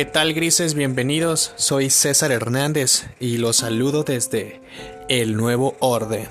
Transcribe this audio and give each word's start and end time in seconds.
¿Qué 0.00 0.06
tal 0.06 0.32
grises? 0.32 0.72
Bienvenidos, 0.72 1.52
soy 1.56 1.90
César 1.90 2.32
Hernández 2.32 3.04
y 3.20 3.36
los 3.36 3.56
saludo 3.56 4.02
desde 4.02 4.62
El 5.10 5.36
Nuevo 5.36 5.76
Orden. 5.78 6.26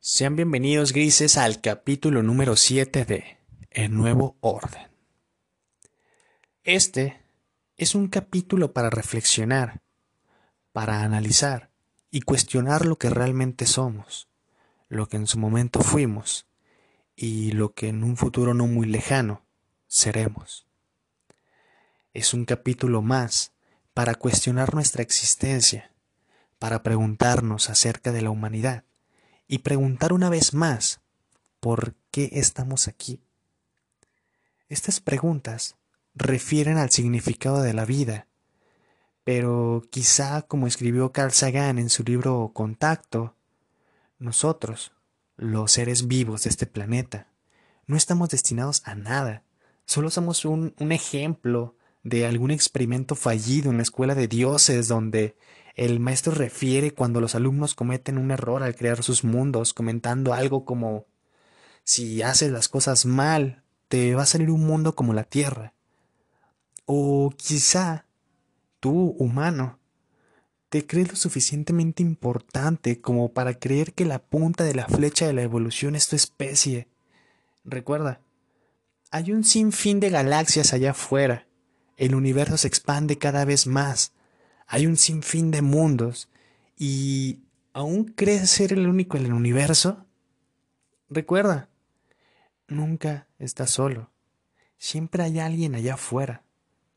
Sean 0.00 0.34
bienvenidos 0.34 0.92
grises 0.92 1.36
al 1.36 1.60
capítulo 1.60 2.24
número 2.24 2.56
7 2.56 3.04
de 3.04 3.38
El 3.70 3.94
Nuevo 3.94 4.36
Orden. 4.40 4.88
Este 6.64 7.22
es 7.76 7.94
un 7.94 8.08
capítulo 8.08 8.72
para 8.72 8.90
reflexionar 8.90 9.80
para 10.72 11.02
analizar 11.02 11.70
y 12.10 12.22
cuestionar 12.22 12.86
lo 12.86 12.96
que 12.96 13.10
realmente 13.10 13.66
somos, 13.66 14.28
lo 14.88 15.08
que 15.08 15.16
en 15.16 15.26
su 15.26 15.38
momento 15.38 15.80
fuimos 15.80 16.46
y 17.16 17.52
lo 17.52 17.74
que 17.74 17.88
en 17.88 18.02
un 18.02 18.16
futuro 18.16 18.54
no 18.54 18.66
muy 18.66 18.86
lejano 18.86 19.42
seremos. 19.86 20.66
Es 22.12 22.34
un 22.34 22.44
capítulo 22.44 23.02
más 23.02 23.52
para 23.94 24.14
cuestionar 24.14 24.74
nuestra 24.74 25.02
existencia, 25.02 25.92
para 26.58 26.82
preguntarnos 26.82 27.70
acerca 27.70 28.12
de 28.12 28.22
la 28.22 28.30
humanidad 28.30 28.84
y 29.46 29.58
preguntar 29.58 30.12
una 30.12 30.30
vez 30.30 30.54
más 30.54 31.00
por 31.60 31.94
qué 32.10 32.30
estamos 32.32 32.88
aquí. 32.88 33.20
Estas 34.68 35.00
preguntas 35.00 35.76
refieren 36.14 36.78
al 36.78 36.90
significado 36.90 37.62
de 37.62 37.74
la 37.74 37.84
vida 37.84 38.26
pero 39.24 39.82
quizá, 39.90 40.42
como 40.42 40.66
escribió 40.66 41.12
Carl 41.12 41.32
Sagan 41.32 41.78
en 41.78 41.90
su 41.90 42.02
libro 42.02 42.50
Contacto, 42.54 43.36
nosotros, 44.18 44.92
los 45.36 45.72
seres 45.72 46.06
vivos 46.06 46.44
de 46.44 46.50
este 46.50 46.66
planeta, 46.66 47.28
no 47.86 47.96
estamos 47.96 48.28
destinados 48.28 48.82
a 48.84 48.94
nada. 48.94 49.42
Solo 49.84 50.10
somos 50.10 50.44
un, 50.44 50.74
un 50.78 50.92
ejemplo 50.92 51.76
de 52.02 52.26
algún 52.26 52.50
experimento 52.50 53.14
fallido 53.14 53.70
en 53.70 53.76
la 53.76 53.82
escuela 53.82 54.14
de 54.14 54.28
dioses 54.28 54.88
donde 54.88 55.36
el 55.74 56.00
maestro 56.00 56.32
refiere 56.32 56.92
cuando 56.92 57.20
los 57.20 57.34
alumnos 57.34 57.74
cometen 57.74 58.18
un 58.18 58.30
error 58.30 58.62
al 58.62 58.74
crear 58.74 59.02
sus 59.02 59.24
mundos, 59.24 59.74
comentando 59.74 60.34
algo 60.34 60.64
como 60.64 61.06
si 61.84 62.22
haces 62.22 62.50
las 62.52 62.68
cosas 62.68 63.06
mal, 63.06 63.62
te 63.88 64.14
va 64.14 64.22
a 64.22 64.26
salir 64.26 64.50
un 64.50 64.66
mundo 64.66 64.94
como 64.94 65.14
la 65.14 65.24
Tierra. 65.24 65.74
O 66.84 67.30
quizá 67.36 68.06
tú, 68.80 69.14
humano, 69.18 69.78
te 70.70 70.86
crees 70.86 71.10
lo 71.10 71.16
suficientemente 71.16 72.02
importante 72.02 73.00
como 73.00 73.32
para 73.32 73.58
creer 73.58 73.92
que 73.92 74.04
la 74.04 74.20
punta 74.20 74.64
de 74.64 74.74
la 74.74 74.86
flecha 74.86 75.26
de 75.26 75.32
la 75.32 75.42
evolución 75.42 75.96
es 75.96 76.08
tu 76.08 76.16
especie. 76.16 76.88
Recuerda, 77.64 78.20
hay 79.10 79.32
un 79.32 79.44
sinfín 79.44 80.00
de 80.00 80.10
galaxias 80.10 80.72
allá 80.72 80.92
afuera. 80.92 81.46
El 81.96 82.14
universo 82.14 82.56
se 82.56 82.68
expande 82.68 83.18
cada 83.18 83.44
vez 83.44 83.66
más. 83.66 84.12
Hay 84.66 84.86
un 84.86 84.96
sinfín 84.96 85.50
de 85.50 85.60
mundos. 85.60 86.28
¿Y 86.76 87.40
aún 87.72 88.04
crees 88.04 88.48
ser 88.50 88.72
el 88.72 88.86
único 88.86 89.16
en 89.16 89.26
el 89.26 89.32
universo? 89.32 90.06
Recuerda, 91.08 91.68
nunca 92.68 93.26
estás 93.38 93.70
solo. 93.70 94.10
Siempre 94.78 95.24
hay 95.24 95.40
alguien 95.40 95.74
allá 95.74 95.94
afuera 95.94 96.44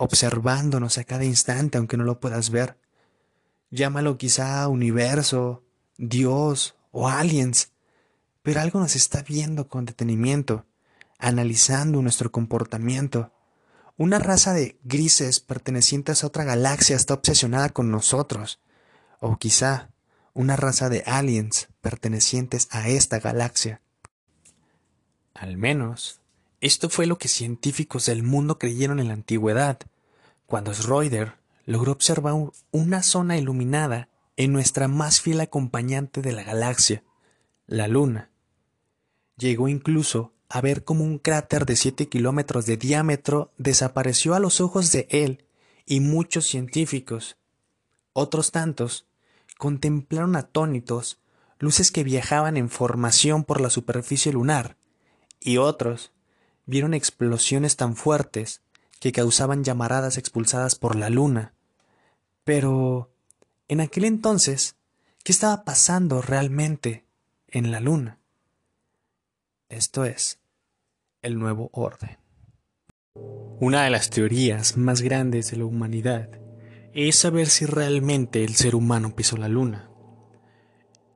observándonos 0.03 0.97
a 0.97 1.03
cada 1.05 1.23
instante 1.23 1.77
aunque 1.77 1.97
no 1.97 2.03
lo 2.03 2.19
puedas 2.19 2.49
ver. 2.49 2.77
Llámalo 3.71 4.17
quizá 4.17 4.67
universo, 4.67 5.63
Dios 5.97 6.75
o 6.91 7.07
aliens, 7.07 7.71
pero 8.41 8.59
algo 8.59 8.79
nos 8.79 8.95
está 8.95 9.23
viendo 9.23 9.67
con 9.67 9.85
detenimiento, 9.85 10.65
analizando 11.17 12.01
nuestro 12.01 12.31
comportamiento. 12.31 13.31
Una 13.97 14.19
raza 14.19 14.53
de 14.53 14.77
grises 14.83 15.39
pertenecientes 15.39 16.23
a 16.23 16.27
otra 16.27 16.43
galaxia 16.43 16.95
está 16.95 17.13
obsesionada 17.13 17.69
con 17.69 17.89
nosotros, 17.89 18.59
o 19.19 19.37
quizá 19.37 19.89
una 20.33 20.55
raza 20.55 20.89
de 20.89 21.03
aliens 21.05 21.69
pertenecientes 21.79 22.67
a 22.71 22.89
esta 22.89 23.19
galaxia. 23.19 23.81
Al 25.33 25.57
menos, 25.57 26.19
esto 26.59 26.89
fue 26.89 27.05
lo 27.05 27.17
que 27.17 27.27
científicos 27.27 28.05
del 28.05 28.23
mundo 28.23 28.59
creyeron 28.59 28.99
en 28.99 29.07
la 29.07 29.13
antigüedad, 29.13 29.79
cuando 30.53 30.71
Schroeder 30.71 31.33
logró 31.65 31.91
observar 31.93 32.35
una 32.69 33.01
zona 33.01 33.39
iluminada 33.39 34.09
en 34.37 34.53
nuestra 34.53 34.87
más 34.87 35.19
fiel 35.19 35.41
acompañante 35.41 36.21
de 36.21 36.31
la 36.31 36.43
galaxia, 36.43 37.03
la 37.65 37.87
Luna. 37.87 38.29
Llegó 39.35 39.67
incluso 39.67 40.31
a 40.49 40.61
ver 40.61 40.83
cómo 40.83 41.05
un 41.05 41.17
cráter 41.17 41.65
de 41.65 41.75
siete 41.75 42.07
kilómetros 42.07 42.67
de 42.67 42.77
diámetro 42.77 43.51
desapareció 43.57 44.35
a 44.35 44.39
los 44.39 44.61
ojos 44.61 44.91
de 44.91 45.07
él 45.09 45.43
y 45.87 46.01
muchos 46.01 46.45
científicos. 46.45 47.35
Otros 48.13 48.51
tantos 48.51 49.07
contemplaron 49.57 50.35
atónitos 50.35 51.19
luces 51.57 51.91
que 51.91 52.03
viajaban 52.03 52.57
en 52.57 52.69
formación 52.69 53.43
por 53.43 53.59
la 53.59 53.71
superficie 53.71 54.31
lunar, 54.31 54.77
y 55.39 55.57
otros 55.57 56.11
vieron 56.67 56.93
explosiones 56.93 57.75
tan 57.75 57.95
fuertes 57.95 58.61
que 59.03 59.11
causaban 59.11 59.65
llamaradas 59.65 60.17
expulsadas 60.17 60.75
por 60.75 60.95
la 60.95 61.09
luna. 61.09 61.51
Pero, 62.45 63.11
en 63.67 63.81
aquel 63.81 64.05
entonces, 64.05 64.77
¿qué 65.25 65.33
estaba 65.33 65.65
pasando 65.65 66.21
realmente 66.21 67.03
en 67.49 67.69
la 67.69 67.81
luna? 67.81 68.19
Esto 69.67 70.05
es, 70.05 70.39
el 71.21 71.37
nuevo 71.37 71.69
orden. 71.73 72.17
Una 73.59 73.83
de 73.83 73.89
las 73.89 74.09
teorías 74.09 74.77
más 74.77 75.01
grandes 75.01 75.51
de 75.51 75.57
la 75.57 75.65
humanidad 75.65 76.29
es 76.93 77.17
saber 77.17 77.49
si 77.49 77.65
realmente 77.65 78.45
el 78.45 78.55
ser 78.55 78.73
humano 78.73 79.17
pisó 79.17 79.35
la 79.35 79.49
luna. 79.49 79.89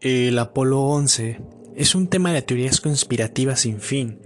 El 0.01 0.37
Apolo 0.39 0.81
11 0.81 1.39
es 1.77 1.95
un 1.95 2.09
tema 2.09 2.33
de 2.33 2.41
teorías 2.41 2.81
conspirativas 2.81 3.61
sin 3.61 3.79
fin 3.79 4.19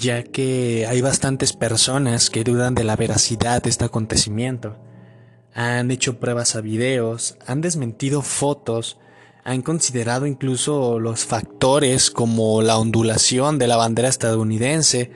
ya 0.00 0.22
que 0.22 0.86
hay 0.88 1.02
bastantes 1.02 1.52
personas 1.52 2.30
que 2.30 2.42
dudan 2.42 2.74
de 2.74 2.84
la 2.84 2.96
veracidad 2.96 3.62
de 3.62 3.68
este 3.68 3.84
acontecimiento. 3.84 4.78
Han 5.54 5.90
hecho 5.90 6.18
pruebas 6.18 6.56
a 6.56 6.62
videos, 6.62 7.36
han 7.46 7.60
desmentido 7.60 8.22
fotos, 8.22 8.98
han 9.44 9.60
considerado 9.60 10.26
incluso 10.26 10.98
los 10.98 11.26
factores 11.26 12.10
como 12.10 12.62
la 12.62 12.78
ondulación 12.78 13.58
de 13.58 13.68
la 13.68 13.76
bandera 13.76 14.08
estadounidense 14.08 15.10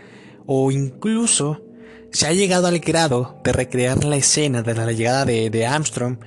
o 0.47 0.71
incluso 0.71 1.63
se 2.11 2.27
ha 2.27 2.33
llegado 2.33 2.67
al 2.67 2.79
grado 2.81 3.41
de 3.43 3.53
recrear 3.53 4.05
la 4.05 4.17
escena 4.17 4.63
de 4.63 4.75
la 4.75 4.93
llegada 4.93 5.25
de, 5.25 5.49
de 5.49 5.67
Armstrong 5.67 6.19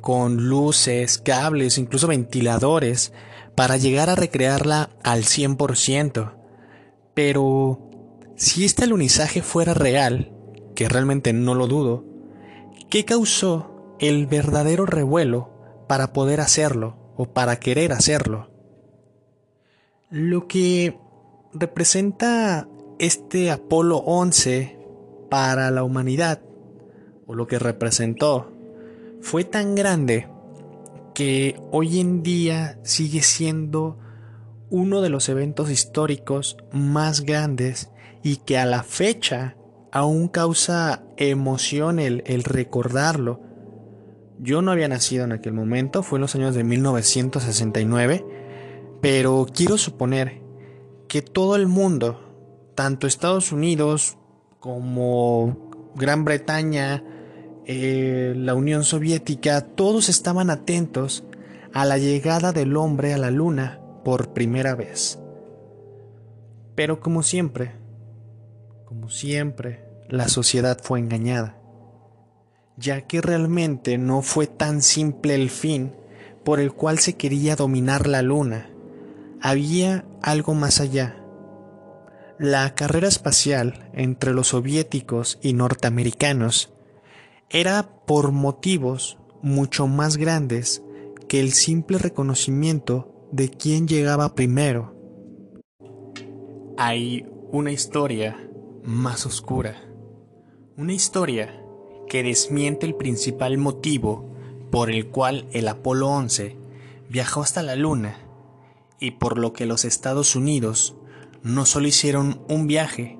con 0.00 0.48
luces, 0.48 1.18
cables, 1.18 1.78
incluso 1.78 2.06
ventiladores 2.06 3.12
para 3.56 3.76
llegar 3.76 4.10
a 4.10 4.14
recrearla 4.14 4.90
al 5.02 5.24
100%. 5.24 6.34
Pero 7.14 7.85
si 8.36 8.64
este 8.64 8.84
alunizaje 8.84 9.42
fuera 9.42 9.74
real, 9.74 10.32
que 10.74 10.88
realmente 10.88 11.32
no 11.32 11.54
lo 11.54 11.66
dudo, 11.66 12.04
¿qué 12.90 13.04
causó 13.04 13.96
el 13.98 14.26
verdadero 14.26 14.84
revuelo 14.86 15.50
para 15.88 16.12
poder 16.12 16.40
hacerlo 16.40 16.96
o 17.16 17.26
para 17.26 17.56
querer 17.56 17.92
hacerlo? 17.92 18.50
Lo 20.10 20.46
que 20.46 20.98
representa 21.54 22.68
este 22.98 23.50
Apolo 23.50 23.98
11 23.98 24.78
para 25.30 25.70
la 25.70 25.82
humanidad, 25.82 26.42
o 27.26 27.34
lo 27.34 27.46
que 27.46 27.58
representó, 27.58 28.52
fue 29.20 29.44
tan 29.44 29.74
grande 29.74 30.28
que 31.14 31.58
hoy 31.72 32.00
en 32.00 32.22
día 32.22 32.78
sigue 32.82 33.22
siendo 33.22 33.98
uno 34.68 35.00
de 35.00 35.08
los 35.08 35.28
eventos 35.28 35.70
históricos 35.70 36.58
más 36.72 37.22
grandes 37.22 37.90
y 38.26 38.38
que 38.38 38.58
a 38.58 38.66
la 38.66 38.82
fecha 38.82 39.54
aún 39.92 40.26
causa 40.26 41.04
emoción 41.16 42.00
el, 42.00 42.42
recordarlo. 42.42 43.40
Yo 44.40 44.62
no 44.62 44.72
había 44.72 44.88
nacido 44.88 45.22
en 45.22 45.30
aquel 45.30 45.52
momento, 45.52 46.02
fue 46.02 46.16
en 46.16 46.22
los 46.22 46.34
años 46.34 46.56
de 46.56 46.64
1969, 46.64 48.26
pero 49.00 49.46
quiero 49.54 49.78
suponer 49.78 50.42
que 51.06 51.22
todo 51.22 51.54
el 51.54 51.68
mundo, 51.68 52.34
tanto 52.74 53.06
Estados 53.06 53.52
Unidos 53.52 54.18
como 54.58 55.70
Gran 55.94 56.24
Bretaña, 56.24 57.04
eh, 57.64 58.34
la 58.36 58.56
Unión 58.56 58.82
Soviética, 58.82 59.60
todos 59.60 60.08
estaban 60.08 60.50
atentos 60.50 61.22
a 61.72 61.84
la 61.84 61.96
llegada 61.96 62.52
del 62.52 62.76
hombre 62.76 63.14
a 63.14 63.18
la 63.18 63.30
luna 63.30 63.78
por 64.04 64.32
primera 64.32 64.74
vez. 64.74 65.20
Pero 66.74 66.98
como 66.98 67.22
siempre, 67.22 67.85
como 68.86 69.10
siempre, 69.10 69.84
la 70.08 70.28
sociedad 70.28 70.78
fue 70.82 71.00
engañada. 71.00 71.58
ya 72.78 73.00
que 73.00 73.22
realmente 73.22 73.96
no 73.96 74.20
fue 74.20 74.46
tan 74.46 74.82
simple 74.82 75.34
el 75.34 75.48
fin 75.48 75.94
por 76.44 76.60
el 76.60 76.74
cual 76.74 76.98
se 76.98 77.14
quería 77.14 77.56
dominar 77.56 78.06
la 78.06 78.20
luna. 78.20 78.68
Había 79.40 80.04
algo 80.22 80.52
más 80.52 80.80
allá. 80.80 81.16
La 82.38 82.74
carrera 82.74 83.08
espacial 83.08 83.90
entre 83.94 84.34
los 84.34 84.48
soviéticos 84.48 85.38
y 85.40 85.54
norteamericanos 85.54 86.70
era 87.48 87.88
por 88.06 88.30
motivos 88.30 89.16
mucho 89.40 89.86
más 89.86 90.18
grandes 90.18 90.82
que 91.28 91.40
el 91.40 91.52
simple 91.52 91.96
reconocimiento 91.96 93.26
de 93.32 93.48
quién 93.48 93.88
llegaba 93.88 94.34
primero. 94.34 94.94
Hay 96.76 97.26
una 97.52 97.72
historia 97.72 98.36
más 98.86 99.26
oscura, 99.26 99.82
una 100.76 100.92
historia 100.92 101.60
que 102.08 102.22
desmiente 102.22 102.86
el 102.86 102.94
principal 102.94 103.58
motivo 103.58 104.30
por 104.70 104.90
el 104.90 105.08
cual 105.08 105.48
el 105.52 105.66
Apolo 105.66 106.08
11 106.08 106.56
viajó 107.08 107.42
hasta 107.42 107.62
la 107.62 107.74
Luna 107.74 108.18
y 109.00 109.12
por 109.12 109.38
lo 109.38 109.52
que 109.52 109.66
los 109.66 109.84
Estados 109.84 110.36
Unidos 110.36 110.96
no 111.42 111.66
solo 111.66 111.88
hicieron 111.88 112.40
un 112.48 112.68
viaje, 112.68 113.18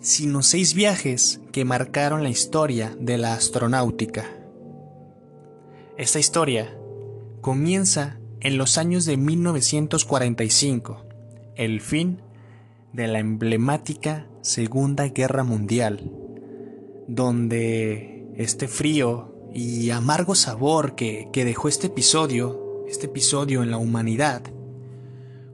sino 0.00 0.42
seis 0.42 0.74
viajes 0.74 1.40
que 1.50 1.64
marcaron 1.64 2.22
la 2.22 2.30
historia 2.30 2.96
de 2.98 3.18
la 3.18 3.34
astronáutica. 3.34 4.26
Esta 5.96 6.20
historia 6.20 6.76
comienza 7.40 8.18
en 8.40 8.56
los 8.56 8.78
años 8.78 9.04
de 9.04 9.16
1945, 9.16 11.04
el 11.56 11.80
fin 11.80 12.20
de 12.92 13.06
la 13.06 13.18
emblemática 13.18 14.26
Segunda 14.42 15.08
Guerra 15.08 15.44
Mundial, 15.44 16.10
donde 17.08 18.26
este 18.36 18.68
frío 18.68 19.50
y 19.54 19.90
amargo 19.90 20.34
sabor 20.34 20.94
que, 20.94 21.28
que 21.32 21.44
dejó 21.44 21.68
este 21.68 21.88
episodio, 21.88 22.84
este 22.88 23.06
episodio 23.06 23.62
en 23.62 23.70
la 23.70 23.78
humanidad, 23.78 24.42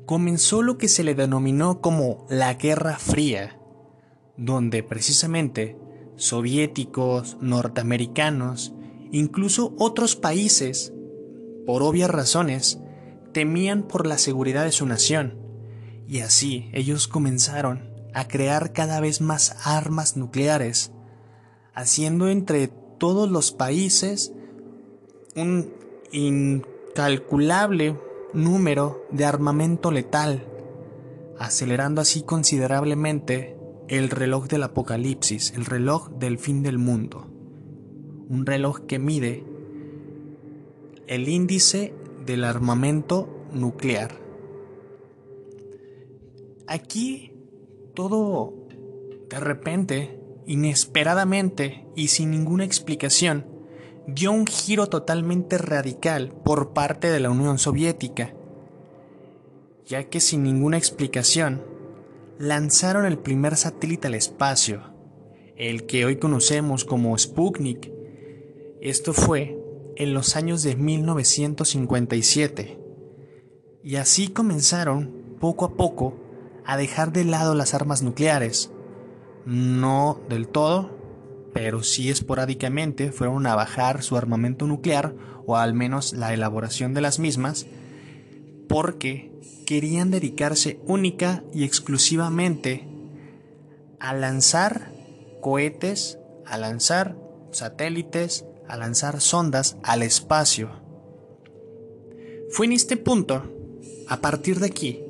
comenzó 0.07 0.63
lo 0.63 0.79
que 0.79 0.89
se 0.89 1.05
le 1.05 1.15
denominó 1.15 1.81
como 1.81 2.27
la 2.29 2.55
Guerra 2.55 2.97
Fría, 2.99 3.59
donde 4.37 4.83
precisamente 4.83 5.77
soviéticos, 6.17 7.37
norteamericanos, 7.41 8.75
incluso 9.13 9.75
otros 9.79 10.17
países, 10.17 10.93
por 11.67 11.83
obvias 11.83 12.11
razones, 12.11 12.81
temían 13.33 13.83
por 13.85 14.07
la 14.07 14.19
seguridad 14.19 14.65
de 14.65 14.73
su 14.73 14.87
nación, 14.87 15.48
y 16.09 16.21
así 16.21 16.71
ellos 16.73 17.07
comenzaron 17.07 17.91
a 18.15 18.27
crear 18.27 18.73
cada 18.73 18.99
vez 18.99 19.21
más 19.21 19.55
armas 19.65 20.17
nucleares, 20.17 20.91
haciendo 21.75 22.29
entre 22.29 22.69
todos 22.99 23.31
los 23.31 23.53
países 23.53 24.33
un 25.37 25.71
incalculable 26.11 28.01
número 28.33 29.05
de 29.11 29.27
armamento 29.27 29.91
letal, 29.91 30.47
acelerando 31.39 32.01
así 32.01 32.23
considerablemente 32.23 33.59
el 33.89 34.09
reloj 34.09 34.49
del 34.49 34.63
apocalipsis, 34.63 35.53
el 35.55 35.67
reloj 35.67 36.09
del 36.19 36.39
fin 36.39 36.63
del 36.63 36.79
mundo. 36.79 37.27
Un 38.29 38.47
reloj 38.47 38.81
que 38.87 38.99
mide 38.99 39.45
el 41.07 41.29
índice 41.29 41.95
del 42.25 42.45
armamento 42.45 43.29
nuclear. 43.53 44.28
Aquí 46.69 47.33
todo 47.95 48.53
de 49.31 49.41
repente, 49.41 50.21
inesperadamente 50.47 51.87
y 51.97 52.09
sin 52.09 52.31
ninguna 52.31 52.65
explicación, 52.65 53.47
dio 54.07 54.33
un 54.33 54.47
giro 54.47 54.89
totalmente 54.89 55.57
radical 55.57 56.35
por 56.45 56.75
parte 56.75 57.11
de 57.11 57.21
la 57.21 57.31
Unión 57.31 57.59
Soviética, 57.59 58.35
ya 59.87 60.05
que 60.05 60.21
sin 60.21 60.43
ninguna 60.43 60.77
explicación 60.77 61.65
lanzaron 62.39 63.07
el 63.07 63.19
primer 63.19 63.57
satélite 63.57 64.09
al 64.09 64.15
espacio, 64.15 64.83
el 65.57 65.87
que 65.87 66.05
hoy 66.05 66.17
conocemos 66.17 66.85
como 66.85 67.17
Sputnik. 67.17 67.91
Esto 68.83 69.15
fue 69.15 69.59
en 69.97 70.13
los 70.13 70.37
años 70.37 70.63
de 70.63 70.77
1957. 70.77 72.79
Y 73.83 73.97
así 73.97 74.29
comenzaron, 74.29 75.37
poco 75.41 75.65
a 75.65 75.75
poco, 75.75 76.28
a 76.69 76.77
dejar 76.77 77.13
de 77.13 77.25
lado 77.25 77.55
las 77.55 77.73
armas 77.73 78.03
nucleares. 78.03 78.71
No 79.47 80.21
del 80.29 80.49
todo, 80.49 80.91
pero 81.55 81.83
sí 81.83 82.11
esporádicamente 82.11 83.11
fueron 83.11 83.47
a 83.47 83.55
bajar 83.55 84.03
su 84.03 84.19
armamento 84.19 84.67
nuclear 84.67 85.15
o 85.47 85.57
al 85.57 85.73
menos 85.73 86.13
la 86.13 86.35
elaboración 86.35 86.93
de 86.93 87.01
las 87.01 87.19
mismas 87.19 87.67
porque 88.69 89.33
querían 89.65 90.11
dedicarse 90.11 90.79
única 90.85 91.43
y 91.55 91.65
exclusivamente 91.65 92.87
a 93.99 94.13
lanzar 94.13 94.93
cohetes, 95.41 96.19
a 96.45 96.59
lanzar 96.59 97.17
satélites, 97.51 98.45
a 98.69 98.77
lanzar 98.77 99.23
sondas 99.23 99.79
al 99.83 100.03
espacio. 100.03 100.69
Fue 102.51 102.67
en 102.67 102.73
este 102.73 102.99
punto, 102.99 103.43
a 104.07 104.21
partir 104.21 104.61
de 104.61 104.67
aquí, 104.67 105.08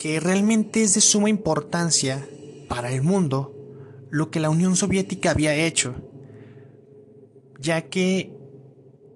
que 0.00 0.18
realmente 0.18 0.82
es 0.82 0.94
de 0.94 1.02
suma 1.02 1.28
importancia 1.28 2.26
para 2.70 2.90
el 2.90 3.02
mundo 3.02 3.54
lo 4.08 4.30
que 4.30 4.40
la 4.40 4.48
Unión 4.48 4.74
Soviética 4.74 5.30
había 5.30 5.54
hecho, 5.54 5.94
ya 7.58 7.82
que 7.82 8.34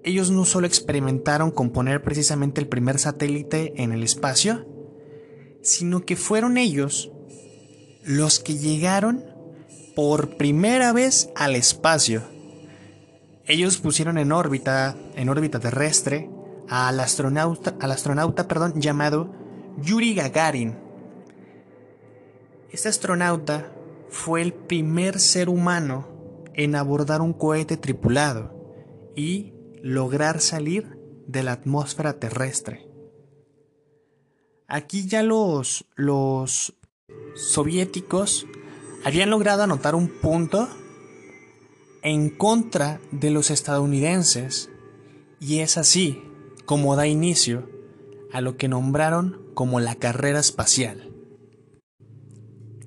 ellos 0.03 0.29
no 0.29 0.45
solo 0.45 0.67
experimentaron 0.67 1.49
con 1.49 1.71
poner 1.71 2.03
precisamente 2.03 2.61
el 2.61 2.67
primer 2.67 2.99
satélite 2.99 3.81
en 3.81 3.93
el 3.93 4.03
espacio, 4.03 4.67
sino 5.63 6.05
que 6.05 6.15
fueron 6.15 6.55
ellos 6.55 7.11
los 8.03 8.39
que 8.39 8.55
llegaron 8.55 9.25
por 9.95 10.37
primera 10.37 10.93
vez 10.93 11.31
al 11.35 11.55
espacio. 11.55 12.21
Ellos 13.45 13.77
pusieron 13.77 14.19
en 14.19 14.31
órbita, 14.31 14.95
en 15.15 15.29
órbita 15.29 15.59
terrestre, 15.59 16.29
al 16.69 16.99
astronauta, 16.99 17.75
al 17.79 17.91
astronauta 17.91 18.47
perdón, 18.47 18.79
llamado 18.79 19.44
Yuri 19.77 20.13
Gagarin. 20.13 20.77
Este 22.71 22.87
astronauta 22.87 23.71
fue 24.09 24.41
el 24.41 24.53
primer 24.53 25.19
ser 25.19 25.49
humano 25.49 26.07
en 26.53 26.75
abordar 26.75 27.21
un 27.21 27.33
cohete 27.33 27.75
tripulado 27.75 28.53
y 29.15 29.53
lograr 29.81 30.39
salir 30.39 30.97
de 31.27 31.43
la 31.43 31.53
atmósfera 31.53 32.19
terrestre. 32.19 32.87
Aquí 34.67 35.07
ya 35.07 35.23
los, 35.23 35.85
los 35.95 36.75
soviéticos 37.35 38.47
habían 39.03 39.29
logrado 39.29 39.63
anotar 39.63 39.93
un 39.93 40.07
punto 40.07 40.69
en 42.01 42.29
contra 42.29 43.01
de 43.11 43.29
los 43.29 43.51
estadounidenses 43.51 44.69
y 45.39 45.59
es 45.59 45.77
así 45.77 46.23
como 46.65 46.95
da 46.95 47.07
inicio 47.07 47.69
a 48.31 48.41
lo 48.41 48.57
que 48.57 48.67
nombraron 48.67 49.44
como 49.55 49.79
la 49.79 49.95
carrera 49.95 50.39
espacial. 50.39 51.11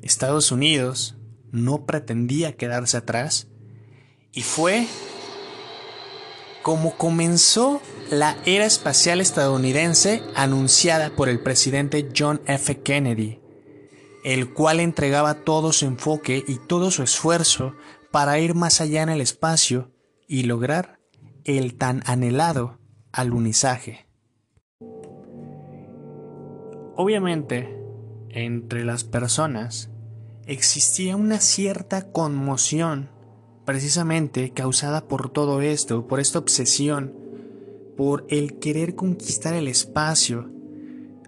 Estados 0.02 0.52
Unidos 0.52 1.16
no 1.50 1.84
pretendía 1.84 2.56
quedarse 2.56 2.96
atrás 2.96 3.48
y 4.32 4.42
fue 4.42 4.86
como 6.62 6.96
comenzó 6.96 7.80
la 8.10 8.36
era 8.44 8.66
espacial 8.66 9.20
estadounidense 9.20 10.22
anunciada 10.34 11.10
por 11.10 11.28
el 11.28 11.40
presidente 11.40 12.08
John 12.16 12.40
F. 12.46 12.80
Kennedy, 12.82 13.40
el 14.24 14.52
cual 14.52 14.80
entregaba 14.80 15.44
todo 15.44 15.72
su 15.72 15.86
enfoque 15.86 16.44
y 16.46 16.58
todo 16.58 16.90
su 16.90 17.02
esfuerzo 17.02 17.74
para 18.10 18.38
ir 18.38 18.54
más 18.54 18.80
allá 18.80 19.02
en 19.02 19.08
el 19.08 19.20
espacio 19.20 19.92
y 20.26 20.44
lograr 20.44 21.00
el 21.44 21.76
tan 21.76 22.02
anhelado 22.06 22.78
alunizaje. 23.12 24.07
Obviamente, 27.00 27.80
entre 28.28 28.84
las 28.84 29.04
personas 29.04 29.88
existía 30.46 31.14
una 31.14 31.38
cierta 31.38 32.10
conmoción, 32.10 33.08
precisamente 33.64 34.50
causada 34.50 35.06
por 35.06 35.30
todo 35.30 35.60
esto, 35.60 36.08
por 36.08 36.18
esta 36.18 36.40
obsesión, 36.40 37.14
por 37.96 38.26
el 38.30 38.58
querer 38.58 38.96
conquistar 38.96 39.54
el 39.54 39.68
espacio, 39.68 40.50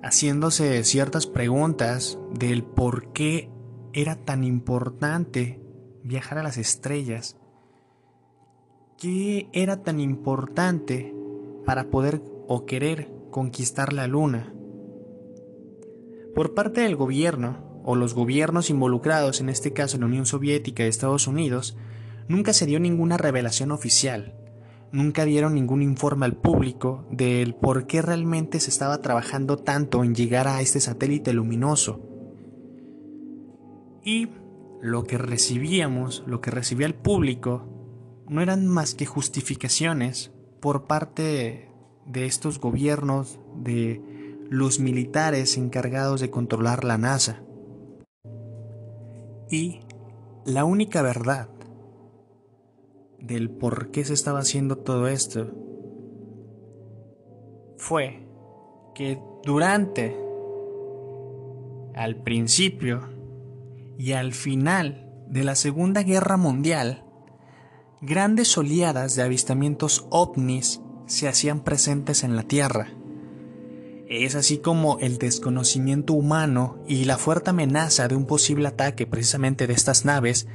haciéndose 0.02 0.82
ciertas 0.82 1.28
preguntas 1.28 2.18
del 2.34 2.64
por 2.64 3.12
qué 3.12 3.48
era 3.92 4.16
tan 4.16 4.42
importante 4.42 5.60
viajar 6.02 6.38
a 6.38 6.42
las 6.42 6.58
estrellas, 6.58 7.36
qué 8.98 9.48
era 9.52 9.84
tan 9.84 10.00
importante 10.00 11.14
para 11.64 11.90
poder 11.90 12.20
o 12.48 12.66
querer 12.66 13.08
conquistar 13.30 13.92
la 13.92 14.08
luna. 14.08 14.52
Por 16.34 16.54
parte 16.54 16.82
del 16.82 16.96
gobierno, 16.96 17.82
o 17.84 17.96
los 17.96 18.14
gobiernos 18.14 18.70
involucrados, 18.70 19.40
en 19.40 19.48
este 19.48 19.72
caso 19.72 19.98
la 19.98 20.06
Unión 20.06 20.26
Soviética 20.26 20.84
y 20.84 20.88
Estados 20.88 21.26
Unidos, 21.26 21.76
nunca 22.28 22.52
se 22.52 22.66
dio 22.66 22.78
ninguna 22.78 23.16
revelación 23.16 23.72
oficial, 23.72 24.34
nunca 24.92 25.24
dieron 25.24 25.54
ningún 25.54 25.82
informe 25.82 26.26
al 26.26 26.36
público 26.36 27.06
del 27.10 27.54
por 27.54 27.86
qué 27.86 28.02
realmente 28.02 28.60
se 28.60 28.70
estaba 28.70 29.00
trabajando 29.00 29.56
tanto 29.56 30.04
en 30.04 30.14
llegar 30.14 30.46
a 30.46 30.60
este 30.60 30.80
satélite 30.80 31.32
luminoso. 31.32 32.00
Y 34.04 34.28
lo 34.80 35.04
que 35.04 35.18
recibíamos, 35.18 36.22
lo 36.26 36.40
que 36.40 36.50
recibía 36.50 36.86
el 36.86 36.94
público, 36.94 37.66
no 38.28 38.40
eran 38.40 38.66
más 38.66 38.94
que 38.94 39.06
justificaciones 39.06 40.32
por 40.60 40.86
parte 40.86 41.68
de 42.06 42.26
estos 42.26 42.60
gobiernos, 42.60 43.40
de 43.56 44.09
los 44.50 44.80
militares 44.80 45.56
encargados 45.56 46.20
de 46.20 46.28
controlar 46.28 46.82
la 46.82 46.98
NASA. 46.98 47.40
Y 49.48 49.80
la 50.44 50.64
única 50.64 51.02
verdad 51.02 51.48
del 53.20 53.48
por 53.48 53.92
qué 53.92 54.04
se 54.04 54.12
estaba 54.12 54.40
haciendo 54.40 54.76
todo 54.76 55.06
esto 55.06 55.52
fue 57.76 58.26
que 58.94 59.22
durante, 59.44 60.16
al 61.94 62.16
principio 62.16 63.08
y 63.98 64.12
al 64.12 64.32
final 64.32 65.12
de 65.28 65.44
la 65.44 65.54
Segunda 65.54 66.02
Guerra 66.02 66.36
Mundial, 66.36 67.04
grandes 68.00 68.58
oleadas 68.58 69.14
de 69.14 69.22
avistamientos 69.22 70.08
ovnis 70.10 70.80
se 71.06 71.28
hacían 71.28 71.60
presentes 71.60 72.24
en 72.24 72.34
la 72.34 72.42
Tierra. 72.42 72.99
Es 74.10 74.34
así 74.34 74.58
como 74.58 74.98
el 74.98 75.18
desconocimiento 75.18 76.14
humano 76.14 76.78
y 76.88 77.04
la 77.04 77.16
fuerte 77.16 77.50
amenaza 77.50 78.08
de 78.08 78.16
un 78.16 78.26
posible 78.26 78.66
ataque 78.66 79.06
precisamente 79.06 79.68
de 79.68 79.72
estas 79.72 80.04
naves 80.04 80.48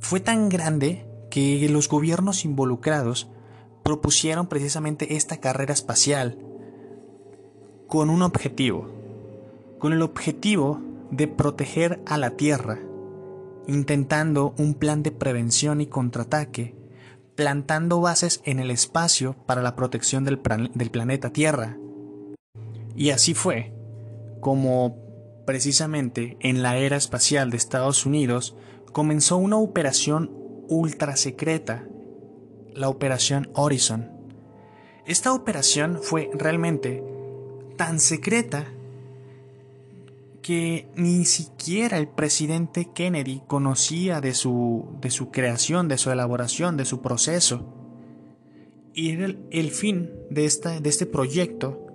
fue 0.00 0.18
tan 0.18 0.48
grande 0.48 1.06
que 1.30 1.68
los 1.68 1.88
gobiernos 1.88 2.44
involucrados 2.44 3.30
propusieron 3.84 4.48
precisamente 4.48 5.14
esta 5.14 5.36
carrera 5.36 5.72
espacial 5.72 6.38
con 7.86 8.10
un 8.10 8.20
objetivo, 8.20 8.90
con 9.78 9.92
el 9.92 10.02
objetivo 10.02 10.80
de 11.12 11.28
proteger 11.28 12.02
a 12.04 12.18
la 12.18 12.30
Tierra, 12.30 12.80
intentando 13.68 14.54
un 14.58 14.74
plan 14.74 15.04
de 15.04 15.12
prevención 15.12 15.80
y 15.80 15.86
contraataque, 15.86 16.74
plantando 17.36 18.00
bases 18.00 18.40
en 18.44 18.58
el 18.58 18.72
espacio 18.72 19.36
para 19.46 19.62
la 19.62 19.76
protección 19.76 20.24
del, 20.24 20.40
planeta 20.40 21.30
Tierra. 21.30 21.78
Y 22.98 23.10
así 23.10 23.32
fue 23.32 23.72
como 24.40 24.96
precisamente 25.46 26.36
en 26.40 26.62
la 26.62 26.78
era 26.78 26.96
espacial 26.96 27.48
de 27.48 27.56
Estados 27.56 28.04
Unidos 28.04 28.56
comenzó 28.92 29.36
una 29.36 29.56
operación 29.56 30.32
ultra 30.68 31.14
secreta, 31.14 31.86
la 32.74 32.88
Operación 32.88 33.50
Horizon. 33.54 34.10
Esta 35.06 35.32
operación 35.32 36.00
fue 36.02 36.28
realmente 36.34 37.04
tan 37.76 38.00
secreta 38.00 38.66
que 40.42 40.88
ni 40.96 41.24
siquiera 41.24 41.98
el 41.98 42.08
presidente 42.08 42.90
Kennedy 42.92 43.42
conocía 43.46 44.20
de 44.20 44.34
su, 44.34 44.88
de 45.00 45.10
su 45.10 45.30
creación, 45.30 45.86
de 45.86 45.98
su 45.98 46.10
elaboración, 46.10 46.76
de 46.76 46.84
su 46.84 47.00
proceso. 47.00 47.64
Y 48.92 49.12
el, 49.12 49.46
el 49.52 49.70
fin 49.70 50.10
de, 50.30 50.46
esta, 50.46 50.80
de 50.80 50.88
este 50.88 51.06
proyecto 51.06 51.87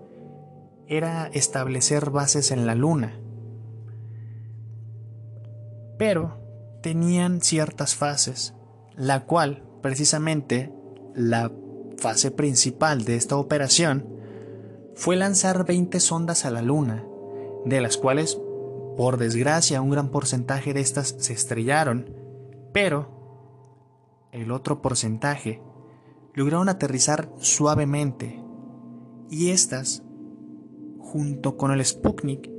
era 0.87 1.27
establecer 1.27 2.09
bases 2.09 2.51
en 2.51 2.65
la 2.65 2.75
Luna. 2.75 3.19
Pero 5.97 6.39
tenían 6.81 7.41
ciertas 7.41 7.95
fases 7.95 8.53
la 8.95 9.25
cual 9.25 9.63
precisamente 9.81 10.73
la 11.15 11.51
fase 11.97 12.31
principal 12.31 13.05
de 13.05 13.15
esta 13.15 13.37
operación 13.37 14.07
fue 14.95 15.15
lanzar 15.15 15.65
20 15.65 15.99
sondas 15.99 16.45
a 16.45 16.51
la 16.51 16.61
Luna, 16.61 17.05
de 17.65 17.81
las 17.81 17.97
cuales, 17.97 18.39
por 18.97 19.17
desgracia, 19.17 19.81
un 19.81 19.89
gran 19.89 20.09
porcentaje 20.09 20.73
de 20.73 20.81
estas 20.81 21.15
se 21.17 21.33
estrellaron, 21.33 22.13
pero 22.73 24.27
el 24.31 24.51
otro 24.51 24.81
porcentaje 24.81 25.61
lograron 26.33 26.69
aterrizar 26.69 27.31
suavemente, 27.37 28.43
y 29.29 29.49
estas, 29.49 30.03
junto 31.03 31.57
con 31.57 31.71
el 31.71 31.85
Sputnik, 31.85 32.49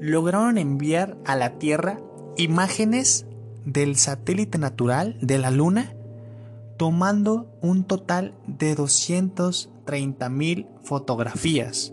lograron 0.00 0.58
enviar 0.58 1.16
a 1.24 1.36
la 1.36 1.58
Tierra 1.58 2.00
imágenes 2.36 3.26
del 3.64 3.96
satélite 3.96 4.58
natural 4.58 5.16
de 5.20 5.38
la 5.38 5.50
Luna, 5.50 5.94
tomando 6.76 7.56
un 7.62 7.84
total 7.84 8.34
de 8.46 8.76
230.000 8.76 10.66
fotografías. 10.82 11.92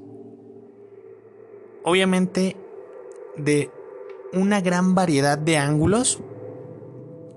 Obviamente 1.84 2.58
de 3.38 3.72
una 4.34 4.62
gran 4.62 4.96
variedad 4.96 5.38
de 5.38 5.58
ángulos 5.58 6.22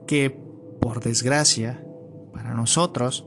que, 0.07 0.31
por 0.81 1.01
desgracia, 1.01 1.85
para 2.33 2.55
nosotros, 2.55 3.27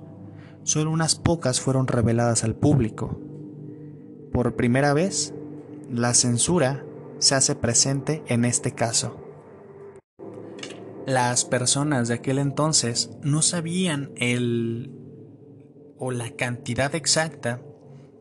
solo 0.63 0.91
unas 0.91 1.15
pocas 1.15 1.59
fueron 1.59 1.87
reveladas 1.87 2.43
al 2.43 2.55
público. 2.55 3.19
Por 4.39 4.55
primera 4.55 4.93
vez, 4.93 5.33
la 5.91 6.13
censura 6.13 6.85
se 7.17 7.35
hace 7.35 7.55
presente 7.55 8.23
en 8.27 8.45
este 8.45 8.71
caso. 8.71 9.19
Las 11.05 11.43
personas 11.43 12.07
de 12.07 12.13
aquel 12.13 12.39
entonces 12.39 13.09
no 13.21 13.41
sabían 13.41 14.13
el 14.15 14.93
o 15.97 16.11
la 16.11 16.31
cantidad 16.37 16.95
exacta 16.95 17.61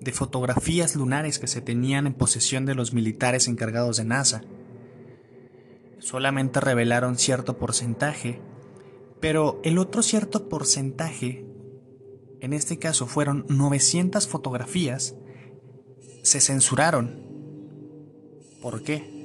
de 0.00 0.10
fotografías 0.10 0.96
lunares 0.96 1.38
que 1.38 1.46
se 1.46 1.60
tenían 1.60 2.08
en 2.08 2.14
posesión 2.14 2.66
de 2.66 2.74
los 2.74 2.92
militares 2.92 3.46
encargados 3.46 3.98
de 3.98 4.04
NASA. 4.04 4.42
Solamente 6.00 6.58
revelaron 6.58 7.16
cierto 7.16 7.58
porcentaje, 7.58 8.40
pero 9.20 9.60
el 9.62 9.78
otro 9.78 10.02
cierto 10.02 10.48
porcentaje, 10.48 11.46
en 12.40 12.54
este 12.54 12.80
caso 12.80 13.06
fueron 13.06 13.46
900 13.48 14.26
fotografías, 14.26 15.14
se 16.22 16.40
censuraron. 16.40 17.22
¿Por 18.60 18.82
qué? 18.82 19.18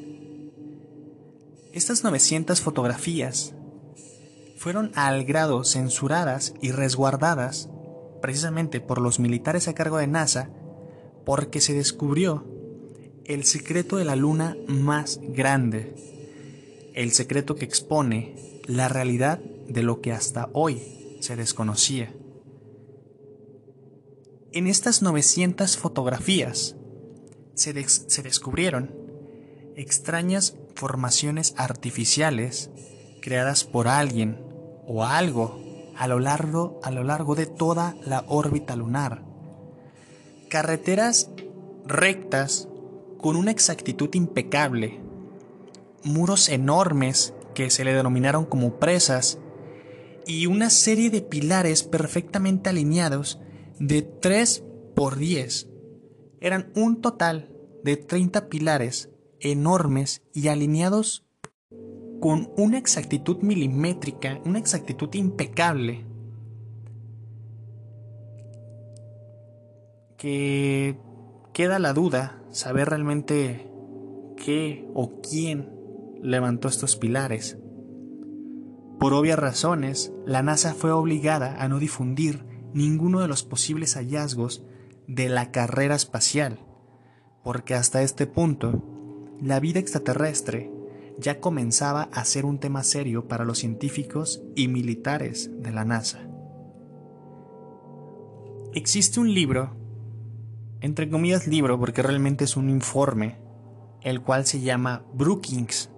Estas 1.74 2.04
900 2.04 2.62
fotografías 2.62 3.54
fueron 4.58 4.92
al 4.96 5.26
grado 5.26 5.64
censuradas 5.64 6.54
y 6.62 6.72
resguardadas 6.72 7.70
precisamente 8.22 8.80
por 8.80 9.02
los 9.02 9.20
militares 9.20 9.68
a 9.68 9.74
cargo 9.74 9.98
de 9.98 10.08
NASA 10.08 10.50
porque 11.26 11.62
se 11.62 11.74
descubrió 11.74 12.46
el 13.26 13.44
secreto 13.44 13.98
de 13.98 14.06
la 14.06 14.16
luna 14.16 14.56
más 14.68 15.20
grande, 15.22 15.96
el 16.94 17.12
secreto 17.12 17.56
que 17.56 17.66
expone 17.66 18.36
la 18.66 18.88
realidad 18.88 19.40
de 19.68 19.84
lo 19.84 20.00
que 20.00 20.12
hasta 20.12 20.50
hoy 20.54 21.18
se 21.20 21.36
desconocía. 21.36 22.14
En 24.52 24.68
estas 24.68 25.02
900 25.02 25.78
fotografías 25.78 26.76
se, 27.56 27.74
descubrieron 27.74 28.92
extrañas 29.76 30.56
formaciones 30.76 31.54
artificiales 31.58 32.70
creadas 33.22 33.64
por 33.64 33.88
alguien 33.88 34.40
o 34.88 35.06
algo 35.06 35.62
a 35.96 36.08
lo 36.08 36.20
largo, 36.20 36.80
a 36.84 36.92
lo 36.92 37.04
largo 37.04 37.36
de 37.36 37.46
toda 37.46 37.96
la 38.06 38.26
órbita 38.28 38.76
lunar. 38.76 39.24
Carreteras 40.50 41.30
rectas 41.86 42.68
con 43.18 43.36
una 43.36 43.52
exactitud 43.52 44.10
impecable. 44.14 45.00
Muros 46.04 46.50
enormes 46.50 47.34
que 47.56 47.70
se 47.70 47.86
le 47.86 47.94
denominaron 47.94 48.46
como 48.46 48.80
presas 48.80 49.40
y 50.26 50.48
una 50.48 50.70
serie 50.70 51.10
de 51.10 51.22
pilares 51.22 51.84
perfectamente 51.84 52.70
alineados 52.70 53.40
de 53.80 54.02
3 54.02 54.64
por 54.96 55.18
10. 55.18 55.73
Eran 56.44 56.74
un 56.76 57.00
total 57.00 57.56
de 57.86 57.96
30 57.96 58.50
pilares 58.50 59.10
enormes 59.40 60.24
y 60.34 60.50
alineados 60.50 61.26
con 62.20 62.52
una 62.58 62.78
exactitud 62.78 63.38
milimétrica, 63.38 64.42
una 64.44 64.60
exactitud 64.60 65.08
impecable, 65.14 66.06
que 70.18 71.00
queda 71.54 71.80
la 71.80 71.94
duda 71.94 72.44
saber 72.52 72.90
realmente 72.90 73.72
qué 74.36 74.86
o 74.94 75.22
quién 75.22 75.70
levantó 76.22 76.68
estos 76.68 76.98
pilares. 76.98 77.58
Por 79.00 79.14
obvias 79.14 79.40
razones, 79.40 80.12
la 80.26 80.44
NASA 80.44 80.74
fue 80.74 80.92
obligada 80.92 81.64
a 81.64 81.70
no 81.70 81.80
difundir 81.80 82.44
ninguno 82.74 83.22
de 83.22 83.30
los 83.30 83.46
posibles 83.46 83.96
hallazgos 83.96 84.66
de 85.08 85.30
la 85.30 85.52
carrera 85.52 85.96
espacial, 85.96 86.60
porque 87.44 87.74
hasta 87.74 88.02
este 88.02 88.28
punto 88.28 88.84
la 89.42 89.60
vida 89.60 89.80
extraterrestre 89.80 90.72
ya 91.20 91.40
comenzaba 91.40 92.04
a 92.14 92.26
ser 92.26 92.46
un 92.46 92.60
tema 92.60 92.84
serio 92.84 93.28
para 93.28 93.46
los 93.46 93.60
científicos 93.60 94.42
y 94.56 94.68
militares 94.68 95.52
de 95.62 95.72
la 95.72 95.86
NASA. 95.86 96.20
Existe 98.74 99.20
un 99.20 99.34
libro, 99.34 99.76
entre 100.82 101.10
comillas 101.10 101.48
libro 101.48 101.80
porque 101.80 102.02
realmente 102.02 102.46
es 102.46 102.58
un 102.58 102.70
informe, 102.70 103.38
el 104.02 104.22
cual 104.22 104.46
se 104.46 104.62
llama 104.62 105.06
Brookings, 105.14 105.90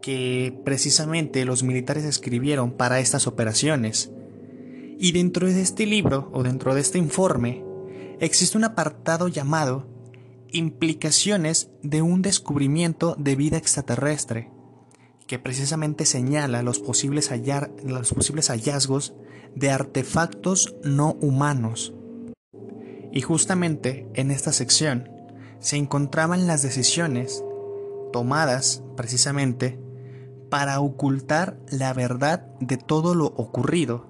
que 0.00 0.60
precisamente 0.64 1.44
los 1.44 1.62
militares 1.62 2.04
escribieron 2.04 2.72
para 2.72 3.00
estas 3.00 3.26
operaciones. 3.26 4.10
Y 4.98 5.12
dentro 5.12 5.46
de 5.46 5.60
este 5.60 5.86
libro, 5.86 6.30
o 6.32 6.42
dentro 6.42 6.74
de 6.74 6.80
este 6.80 6.98
informe, 6.98 7.63
existe 8.20 8.56
un 8.58 8.64
apartado 8.64 9.28
llamado 9.28 9.88
Implicaciones 10.52 11.70
de 11.82 12.00
un 12.00 12.22
descubrimiento 12.22 13.16
de 13.18 13.34
vida 13.34 13.56
extraterrestre, 13.56 14.52
que 15.26 15.40
precisamente 15.40 16.06
señala 16.06 16.62
los 16.62 16.78
posibles, 16.78 17.28
los 17.82 18.12
posibles 18.12 18.50
hallazgos 18.50 19.14
de 19.56 19.70
artefactos 19.72 20.76
no 20.84 21.16
humanos. 21.20 21.92
Y 23.10 23.20
justamente 23.22 24.08
en 24.14 24.30
esta 24.30 24.52
sección 24.52 25.10
se 25.58 25.76
encontraban 25.76 26.46
las 26.46 26.62
decisiones 26.62 27.42
tomadas 28.12 28.82
precisamente 28.96 29.80
para 30.50 30.78
ocultar 30.78 31.58
la 31.68 31.92
verdad 31.94 32.46
de 32.60 32.76
todo 32.76 33.16
lo 33.16 33.26
ocurrido 33.26 34.06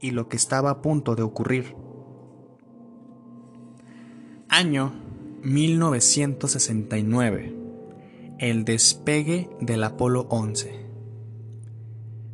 y 0.00 0.12
lo 0.12 0.28
que 0.28 0.36
estaba 0.36 0.70
a 0.70 0.80
punto 0.80 1.16
de 1.16 1.22
ocurrir. 1.22 1.74
Año 4.52 4.92
1969. 5.44 7.54
El 8.40 8.64
despegue 8.64 9.48
del 9.60 9.84
Apolo 9.84 10.26
11. 10.28 10.86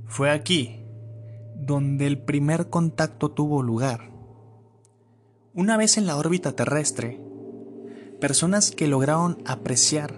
Fue 0.07 0.31
aquí 0.31 0.81
donde 1.57 2.07
el 2.07 2.17
primer 2.17 2.71
contacto 2.71 3.33
tuvo 3.33 3.63
lugar. 3.63 4.13
Una 5.53 5.77
vez 5.77 5.99
en 5.99 6.07
la 6.07 6.17
órbita 6.17 6.53
terrestre, 6.53 7.21
personas 8.19 8.71
que 8.71 8.89
lograron 8.89 9.37
apreciar, 9.45 10.15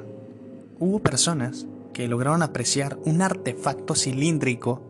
hubo 0.79 1.01
personas 1.01 1.67
que 1.93 2.07
lograron 2.07 2.43
apreciar 2.43 2.97
un 3.07 3.23
artefacto 3.23 3.97
cilíndrico 3.97 4.83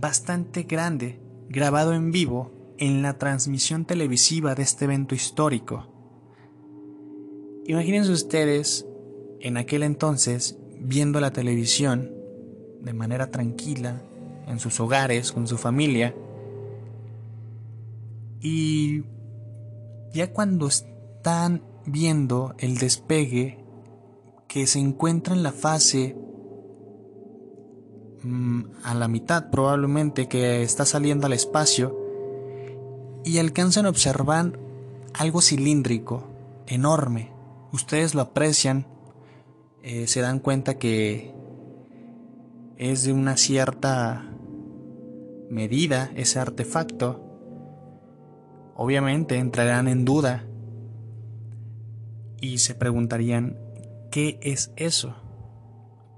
bastante 0.00 0.64
grande 0.64 1.20
grabado 1.48 1.94
en 1.94 2.10
vivo 2.10 2.50
en 2.78 3.00
la 3.00 3.16
transmisión 3.16 3.84
televisiva 3.84 4.56
de 4.56 4.64
este 4.64 4.86
evento 4.86 5.14
histórico. 5.14 5.97
Imagínense 7.68 8.10
ustedes 8.10 8.84
en 9.38 9.56
aquel 9.56 9.84
entonces 9.84 10.58
viendo 10.80 11.20
la 11.20 11.30
televisión 11.32 12.10
de 12.80 12.92
manera 12.92 13.30
tranquila 13.30 14.02
en 14.48 14.58
sus 14.58 14.80
hogares 14.80 15.30
con 15.30 15.46
su 15.46 15.56
familia 15.56 16.14
y 18.40 19.04
ya 20.12 20.32
cuando 20.32 20.66
están 20.66 21.62
viendo 21.86 22.56
el 22.58 22.78
despegue 22.78 23.58
que 24.48 24.66
se 24.66 24.80
encuentra 24.80 25.34
en 25.34 25.44
la 25.44 25.52
fase 25.52 26.16
Mm, 28.22 28.64
a 28.82 28.94
la 28.94 29.06
mitad 29.06 29.48
probablemente 29.48 30.26
que 30.26 30.62
está 30.62 30.84
saliendo 30.84 31.26
al 31.26 31.32
espacio 31.32 31.96
y 33.24 33.38
alcanzan 33.38 33.86
a 33.86 33.90
observar 33.90 34.58
algo 35.14 35.40
cilíndrico, 35.40 36.24
enorme. 36.66 37.30
Ustedes 37.72 38.14
lo 38.14 38.22
aprecian, 38.22 38.86
eh, 39.82 40.06
se 40.06 40.20
dan 40.20 40.38
cuenta 40.38 40.78
que 40.78 41.34
es 42.76 43.04
de 43.04 43.12
una 43.12 43.36
cierta 43.36 44.30
medida 45.50 46.10
ese 46.14 46.38
artefacto. 46.38 47.24
Obviamente 48.74 49.36
entrarán 49.36 49.88
en 49.88 50.04
duda 50.04 50.44
y 52.40 52.58
se 52.58 52.74
preguntarían, 52.74 53.58
¿qué 54.10 54.38
es 54.42 54.72
eso? 54.76 55.16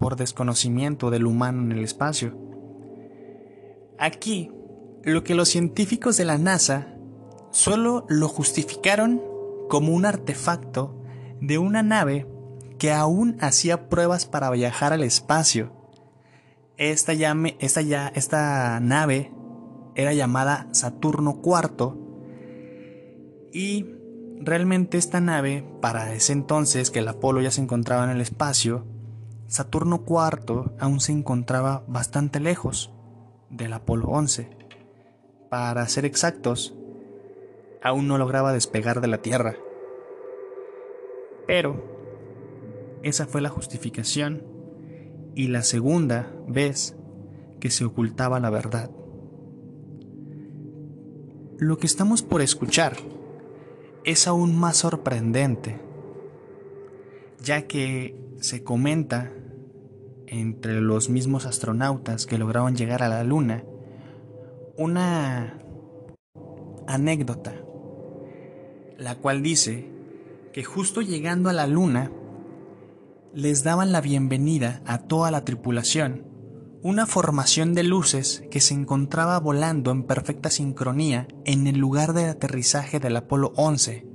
por 0.00 0.16
desconocimiento 0.16 1.10
del 1.10 1.26
humano 1.26 1.62
en 1.62 1.72
el 1.72 1.84
espacio. 1.84 2.34
Aquí, 3.98 4.50
lo 5.04 5.22
que 5.22 5.34
los 5.34 5.50
científicos 5.50 6.16
de 6.16 6.24
la 6.24 6.38
NASA 6.38 6.96
solo 7.50 8.06
lo 8.08 8.26
justificaron 8.26 9.22
como 9.68 9.92
un 9.92 10.06
artefacto 10.06 10.99
de 11.40 11.59
una 11.59 11.83
nave 11.83 12.26
que 12.79 12.92
aún 12.92 13.37
hacía 13.40 13.88
pruebas 13.88 14.26
para 14.26 14.50
viajar 14.50 14.92
al 14.92 15.03
espacio. 15.03 15.72
Esta, 16.76 17.12
esta, 17.12 17.83
ya, 17.83 18.09
esta 18.14 18.81
nave 18.81 19.33
era 19.94 20.14
llamada 20.14 20.68
Saturno 20.72 21.40
IV 21.44 21.94
y 23.53 23.87
realmente 24.40 24.96
esta 24.96 25.20
nave, 25.20 25.64
para 25.81 26.14
ese 26.14 26.33
entonces 26.33 26.90
que 26.90 27.00
el 27.00 27.09
Apolo 27.09 27.40
ya 27.42 27.50
se 27.50 27.61
encontraba 27.61 28.05
en 28.05 28.11
el 28.11 28.20
espacio, 28.20 28.87
Saturno 29.46 30.05
IV 30.07 30.72
aún 30.79 31.00
se 31.00 31.12
encontraba 31.12 31.85
bastante 31.87 32.40
lejos 32.40 32.92
del 33.50 33.72
Apolo 33.72 34.09
11. 34.09 34.48
Para 35.50 35.87
ser 35.88 36.05
exactos, 36.05 36.74
aún 37.83 38.07
no 38.07 38.16
lograba 38.16 38.53
despegar 38.53 39.00
de 39.00 39.09
la 39.09 39.18
Tierra. 39.18 39.57
Pero 41.50 41.82
esa 43.02 43.26
fue 43.26 43.40
la 43.40 43.48
justificación 43.48 44.44
y 45.34 45.48
la 45.48 45.64
segunda 45.64 46.32
vez 46.46 46.94
que 47.58 47.70
se 47.70 47.84
ocultaba 47.84 48.38
la 48.38 48.50
verdad. 48.50 48.92
Lo 51.58 51.76
que 51.76 51.88
estamos 51.88 52.22
por 52.22 52.40
escuchar 52.40 52.98
es 54.04 54.28
aún 54.28 54.56
más 54.56 54.76
sorprendente, 54.76 55.80
ya 57.42 57.62
que 57.62 58.14
se 58.38 58.62
comenta 58.62 59.32
entre 60.28 60.80
los 60.80 61.10
mismos 61.10 61.46
astronautas 61.46 62.26
que 62.26 62.38
lograron 62.38 62.76
llegar 62.76 63.02
a 63.02 63.08
la 63.08 63.24
Luna 63.24 63.64
una 64.76 65.58
anécdota, 66.86 67.60
la 68.98 69.16
cual 69.16 69.42
dice 69.42 69.89
que 70.52 70.64
justo 70.64 71.00
llegando 71.00 71.48
a 71.48 71.52
la 71.52 71.66
Luna 71.66 72.12
les 73.32 73.62
daban 73.62 73.92
la 73.92 74.00
bienvenida 74.00 74.82
a 74.86 74.98
toda 74.98 75.30
la 75.30 75.44
tripulación 75.44 76.30
una 76.82 77.06
formación 77.06 77.74
de 77.74 77.82
luces 77.82 78.42
que 78.50 78.60
se 78.60 78.72
encontraba 78.72 79.38
volando 79.38 79.90
en 79.90 80.04
perfecta 80.04 80.48
sincronía 80.48 81.28
en 81.44 81.66
el 81.66 81.78
lugar 81.78 82.14
de 82.14 82.24
aterrizaje 82.24 82.98
del 83.00 83.16
Apolo 83.16 83.52
11. 83.56 84.06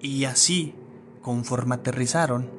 Y 0.00 0.24
así, 0.24 0.74
conforme 1.22 1.76
aterrizaron, 1.76 2.50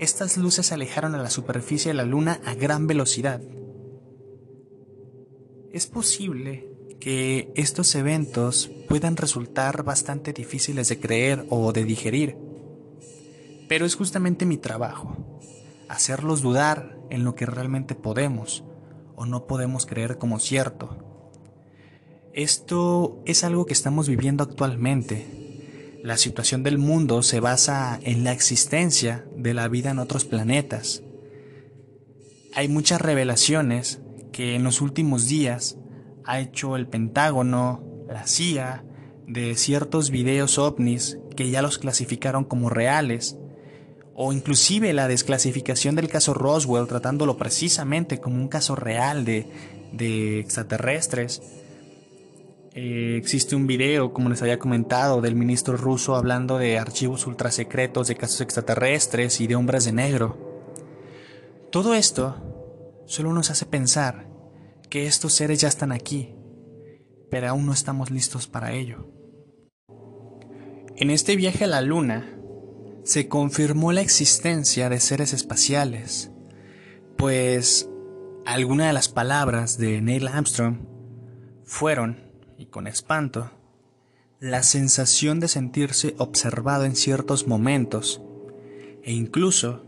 estas 0.00 0.36
luces 0.36 0.66
se 0.66 0.74
alejaron 0.74 1.14
a 1.14 1.22
la 1.22 1.30
superficie 1.30 1.92
de 1.92 1.94
la 1.94 2.04
Luna 2.04 2.40
a 2.44 2.54
gran 2.54 2.88
velocidad. 2.88 3.40
Es 5.72 5.86
posible 5.86 6.73
que 7.04 7.52
estos 7.54 7.94
eventos 7.96 8.70
puedan 8.88 9.18
resultar 9.18 9.82
bastante 9.82 10.32
difíciles 10.32 10.88
de 10.88 10.98
creer 10.98 11.44
o 11.50 11.70
de 11.74 11.84
digerir, 11.84 12.38
pero 13.68 13.84
es 13.84 13.94
justamente 13.94 14.46
mi 14.46 14.56
trabajo, 14.56 15.38
hacerlos 15.90 16.40
dudar 16.40 16.98
en 17.10 17.24
lo 17.24 17.34
que 17.34 17.44
realmente 17.44 17.94
podemos 17.94 18.64
o 19.16 19.26
no 19.26 19.46
podemos 19.46 19.84
creer 19.84 20.16
como 20.16 20.38
cierto. 20.38 20.96
Esto 22.32 23.22
es 23.26 23.44
algo 23.44 23.66
que 23.66 23.74
estamos 23.74 24.08
viviendo 24.08 24.42
actualmente 24.42 26.00
la 26.02 26.16
situación 26.16 26.62
del 26.62 26.78
mundo 26.78 27.22
se 27.22 27.38
basa 27.38 28.00
en 28.02 28.24
la 28.24 28.32
existencia 28.32 29.26
de 29.36 29.52
la 29.52 29.68
vida 29.68 29.90
en 29.90 29.98
otros 29.98 30.24
planetas. 30.24 31.02
Hay 32.54 32.68
muchas 32.68 33.02
revelaciones 33.02 34.00
que 34.32 34.54
en 34.54 34.64
los 34.64 34.80
últimos 34.80 35.28
días 35.28 35.76
ha 36.24 36.40
hecho 36.40 36.76
el 36.76 36.86
Pentágono, 36.86 37.82
la 38.08 38.26
CIA, 38.26 38.84
de 39.26 39.54
ciertos 39.56 40.10
videos 40.10 40.58
ovnis 40.58 41.18
que 41.36 41.50
ya 41.50 41.62
los 41.62 41.78
clasificaron 41.78 42.44
como 42.44 42.68
reales, 42.68 43.38
o 44.14 44.32
inclusive 44.32 44.92
la 44.92 45.08
desclasificación 45.08 45.96
del 45.96 46.08
caso 46.08 46.34
Roswell 46.34 46.86
tratándolo 46.86 47.36
precisamente 47.36 48.20
como 48.20 48.36
un 48.36 48.48
caso 48.48 48.76
real 48.76 49.24
de, 49.24 49.48
de 49.92 50.38
extraterrestres 50.38 51.42
eh, 52.76 53.16
existe 53.16 53.54
un 53.54 53.68
video, 53.68 54.12
como 54.12 54.28
les 54.28 54.42
había 54.42 54.58
comentado, 54.58 55.20
del 55.20 55.36
ministro 55.36 55.76
ruso 55.76 56.16
hablando 56.16 56.58
de 56.58 56.76
archivos 56.76 57.24
ultrasecretos 57.24 58.08
de 58.08 58.16
casos 58.16 58.40
extraterrestres 58.40 59.40
y 59.40 59.46
de 59.46 59.54
hombres 59.54 59.84
de 59.84 59.92
negro. 59.92 60.36
Todo 61.70 61.94
esto 61.94 62.34
solo 63.06 63.32
nos 63.32 63.50
hace 63.52 63.64
pensar 63.64 64.26
que 64.94 65.08
estos 65.08 65.32
seres 65.32 65.60
ya 65.60 65.66
están 65.66 65.90
aquí, 65.90 66.36
pero 67.28 67.48
aún 67.48 67.66
no 67.66 67.72
estamos 67.72 68.12
listos 68.12 68.46
para 68.46 68.74
ello. 68.74 69.10
En 70.94 71.10
este 71.10 71.34
viaje 71.34 71.64
a 71.64 71.66
la 71.66 71.80
Luna, 71.80 72.38
se 73.02 73.26
confirmó 73.26 73.90
la 73.90 74.02
existencia 74.02 74.88
de 74.88 75.00
seres 75.00 75.32
espaciales, 75.32 76.30
Pues 77.16 77.90
algunas 78.46 78.86
de 78.86 78.92
las 78.92 79.08
palabras 79.08 79.78
de 79.78 80.00
Neil 80.00 80.28
Armstrong 80.28 80.86
fueron, 81.64 82.30
y 82.56 82.66
con 82.66 82.86
espanto, 82.86 83.50
la 84.38 84.62
sensación 84.62 85.40
de 85.40 85.48
sentirse 85.48 86.14
observado 86.18 86.84
en 86.84 86.94
ciertos 86.94 87.48
momentos, 87.48 88.22
e 89.02 89.10
incluso 89.10 89.84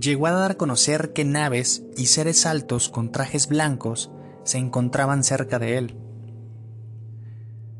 llegó 0.00 0.28
a 0.28 0.32
dar 0.32 0.52
a 0.52 0.56
conocer 0.56 1.12
que 1.12 1.26
naves 1.26 1.82
y 1.98 2.06
seres 2.06 2.46
altos 2.46 2.88
con 2.88 3.12
trajes 3.12 3.48
blancos 3.48 4.10
se 4.46 4.58
encontraban 4.58 5.22
cerca 5.22 5.58
de 5.58 5.76
él. 5.76 5.96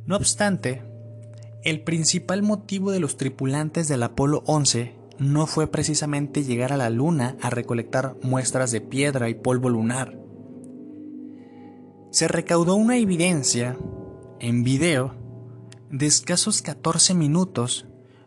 No 0.05 0.17
obstante, 0.17 0.83
el 1.65 1.83
principal 1.83 2.43
motivo 2.43 2.91
de 2.91 3.01
los 3.01 3.17
tripulantes 3.17 3.89
del 3.89 4.03
Apolo 4.03 4.43
11 4.47 4.95
no 5.19 5.47
fue 5.47 5.67
precisamente 5.67 6.45
llegar 6.45 6.73
a 6.73 6.77
la 6.77 6.91
Luna 6.91 7.37
a 7.41 7.51
recolectar 7.51 8.17
muestras 8.23 8.71
de 8.71 8.81
piedra 8.81 9.29
y 9.29 9.35
polvo 9.35 9.71
lunar. 9.71 10.19
Se 12.11 12.29
recaudó 12.29 12.77
una 12.77 12.99
evidencia 12.99 13.77
en 14.39 14.63
video 14.63 15.15
de 15.91 16.07
escasos 16.07 16.63
14 16.63 17.15
minutos 17.15 17.87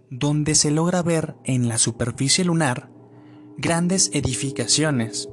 donde 0.10 0.56
se 0.56 0.72
logra 0.72 1.02
ver 1.04 1.36
en 1.44 1.68
la 1.68 1.78
superficie 1.78 2.44
lunar 2.44 2.90
grandes 3.58 4.10
edificaciones, 4.14 5.30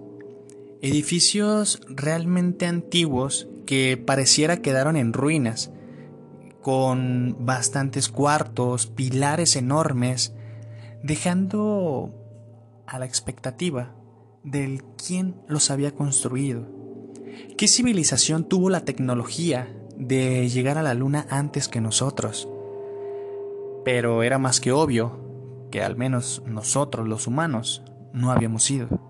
edificios 0.82 1.80
realmente 1.88 2.66
antiguos 2.66 3.48
que 3.66 3.96
pareciera 3.96 4.58
quedaron 4.58 4.96
en 4.96 5.12
ruinas, 5.12 5.70
con 6.62 7.36
bastantes 7.40 8.08
cuartos, 8.08 8.86
pilares 8.86 9.56
enormes, 9.56 10.34
dejando 11.02 12.12
a 12.86 12.98
la 12.98 13.06
expectativa 13.06 13.94
del 14.42 14.82
quién 14.96 15.36
los 15.48 15.70
había 15.70 15.94
construido. 15.94 16.66
¿Qué 17.56 17.68
civilización 17.68 18.44
tuvo 18.44 18.70
la 18.70 18.84
tecnología 18.84 19.68
de 19.96 20.48
llegar 20.48 20.78
a 20.78 20.82
la 20.82 20.94
luna 20.94 21.26
antes 21.30 21.68
que 21.68 21.80
nosotros? 21.80 22.48
Pero 23.84 24.22
era 24.22 24.38
más 24.38 24.60
que 24.60 24.72
obvio 24.72 25.68
que 25.70 25.82
al 25.82 25.96
menos 25.96 26.42
nosotros 26.46 27.06
los 27.08 27.26
humanos 27.26 27.82
no 28.12 28.30
habíamos 28.30 28.70
ido. 28.70 29.05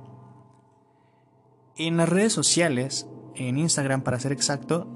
En 1.78 1.98
las 1.98 2.08
redes 2.08 2.32
sociales, 2.32 3.06
en 3.34 3.58
Instagram 3.58 4.00
para 4.00 4.18
ser 4.18 4.32
exacto, 4.32 4.86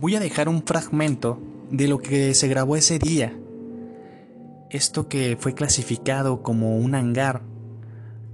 voy 0.00 0.16
a 0.16 0.20
dejar 0.20 0.48
un 0.48 0.64
fragmento 0.64 1.38
de 1.70 1.86
lo 1.86 1.98
que 1.98 2.34
se 2.34 2.48
grabó 2.48 2.74
ese 2.74 2.98
día. 2.98 3.38
Esto 4.68 5.06
que 5.06 5.36
fue 5.38 5.54
clasificado 5.54 6.42
como 6.42 6.76
un 6.76 6.96
hangar, 6.96 7.42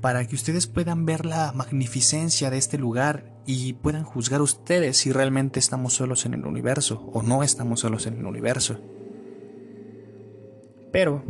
para 0.00 0.26
que 0.26 0.34
ustedes 0.34 0.66
puedan 0.66 1.04
ver 1.04 1.26
la 1.26 1.52
magnificencia 1.52 2.48
de 2.48 2.56
este 2.56 2.78
lugar 2.78 3.34
y 3.44 3.74
puedan 3.74 4.04
juzgar 4.04 4.40
ustedes 4.40 4.96
si 4.96 5.12
realmente 5.12 5.60
estamos 5.60 5.92
solos 5.92 6.24
en 6.24 6.32
el 6.32 6.46
universo 6.46 7.10
o 7.12 7.20
no 7.22 7.42
estamos 7.42 7.80
solos 7.80 8.06
en 8.06 8.16
el 8.16 8.24
universo. 8.24 8.78
Pero 10.90 11.22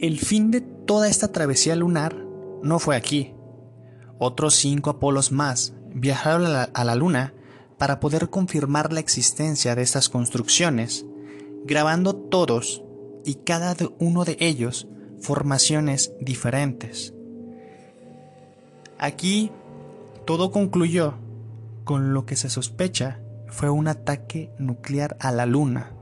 el 0.00 0.18
fin 0.18 0.50
de 0.50 0.60
toda 0.60 1.08
esta 1.08 1.28
travesía 1.28 1.76
lunar 1.76 2.16
no 2.64 2.80
fue 2.80 2.96
aquí. 2.96 3.32
Otros 4.18 4.56
cinco 4.56 4.90
Apolos 4.90 5.30
más 5.30 5.74
viajaron 5.94 6.46
a 6.46 6.84
la, 6.84 6.94
Luna 6.94 7.34
para 7.78 8.00
poder 8.00 8.30
confirmar 8.30 8.92
la 8.92 9.00
existencia 9.00 9.74
de 9.74 9.82
estas 9.82 10.08
construcciones 10.08 11.06
grabando 11.64 12.14
todos 12.14 12.82
y 13.24 13.34
cada 13.36 13.76
uno 13.98 14.24
de 14.24 14.36
ellos 14.40 14.88
formaciones 15.20 16.12
diferentes. 16.20 17.14
Aquí 18.98 19.50
todo 20.26 20.50
concluyó 20.50 21.14
con 21.84 22.14
lo 22.14 22.26
que 22.26 22.36
se 22.36 22.50
sospecha 22.50 23.20
fue 23.48 23.68
un 23.68 23.88
ataque 23.88 24.52
nuclear 24.58 25.16
a 25.20 25.32
la 25.32 25.44
Luna, 25.46 25.92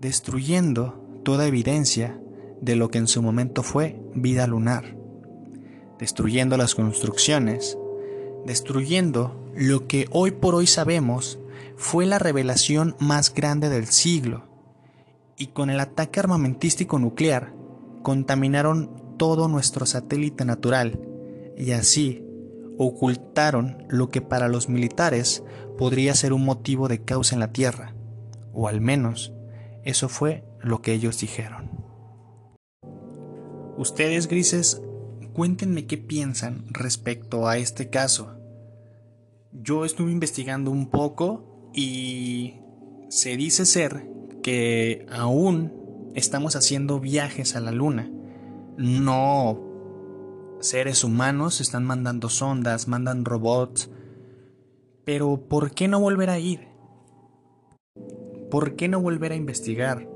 destruyendo 0.00 1.04
toda 1.24 1.46
evidencia 1.46 2.20
de 2.60 2.76
lo 2.76 2.90
que 2.90 2.98
en 2.98 3.06
su 3.06 3.22
momento 3.22 3.62
fue 3.62 4.00
vida 4.14 4.46
lunar, 4.46 4.96
destruyendo 5.98 6.56
las 6.56 6.74
construcciones, 6.74 7.76
destruyendo 8.46 9.50
lo 9.54 9.86
que 9.86 10.06
hoy 10.10 10.30
por 10.30 10.54
hoy 10.54 10.66
sabemos 10.66 11.38
fue 11.76 12.06
la 12.06 12.18
revelación 12.18 12.96
más 12.98 13.32
grande 13.34 13.68
del 13.68 13.86
siglo, 13.86 14.44
y 15.36 15.48
con 15.48 15.70
el 15.70 15.80
ataque 15.80 16.20
armamentístico 16.20 16.98
nuclear 16.98 17.54
contaminaron 18.02 19.16
todo 19.16 19.48
nuestro 19.48 19.86
satélite 19.86 20.44
natural, 20.44 21.00
y 21.56 21.72
así 21.72 22.24
ocultaron 22.78 23.84
lo 23.88 24.08
que 24.08 24.20
para 24.20 24.48
los 24.48 24.68
militares 24.68 25.42
podría 25.76 26.14
ser 26.14 26.32
un 26.32 26.44
motivo 26.44 26.88
de 26.88 27.02
causa 27.02 27.34
en 27.34 27.40
la 27.40 27.52
Tierra, 27.52 27.94
o 28.52 28.68
al 28.68 28.80
menos 28.80 29.32
eso 29.84 30.08
fue 30.08 30.44
lo 30.60 30.82
que 30.82 30.92
ellos 30.92 31.20
dijeron. 31.20 31.70
Ustedes, 33.76 34.26
grises, 34.26 34.82
cuéntenme 35.38 35.86
qué 35.86 35.98
piensan 35.98 36.64
respecto 36.68 37.46
a 37.46 37.58
este 37.58 37.90
caso. 37.90 38.34
Yo 39.52 39.84
estuve 39.84 40.10
investigando 40.10 40.72
un 40.72 40.90
poco 40.90 41.70
y 41.72 42.56
se 43.08 43.36
dice 43.36 43.64
ser 43.64 44.04
que 44.42 45.06
aún 45.12 46.10
estamos 46.16 46.56
haciendo 46.56 46.98
viajes 46.98 47.54
a 47.54 47.60
la 47.60 47.70
luna. 47.70 48.10
No 48.78 50.58
seres 50.58 51.04
humanos 51.04 51.60
están 51.60 51.84
mandando 51.84 52.30
sondas, 52.30 52.88
mandan 52.88 53.24
robots. 53.24 53.90
Pero 55.04 55.46
¿por 55.48 55.70
qué 55.70 55.86
no 55.86 56.00
volver 56.00 56.30
a 56.30 56.40
ir? 56.40 56.66
¿Por 58.50 58.74
qué 58.74 58.88
no 58.88 59.00
volver 59.00 59.30
a 59.30 59.36
investigar? 59.36 60.08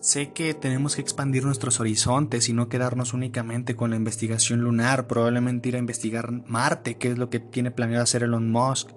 Sé 0.00 0.32
que 0.32 0.54
tenemos 0.54 0.96
que 0.96 1.02
expandir 1.02 1.44
nuestros 1.44 1.78
horizontes 1.78 2.48
y 2.48 2.54
no 2.54 2.70
quedarnos 2.70 3.12
únicamente 3.12 3.76
con 3.76 3.90
la 3.90 3.96
investigación 3.96 4.62
lunar, 4.62 5.06
probablemente 5.06 5.68
ir 5.68 5.76
a 5.76 5.78
investigar 5.78 6.32
Marte, 6.46 6.96
que 6.96 7.08
es 7.08 7.18
lo 7.18 7.28
que 7.28 7.38
tiene 7.38 7.70
planeado 7.70 8.04
hacer 8.04 8.22
Elon 8.22 8.50
Musk. 8.50 8.92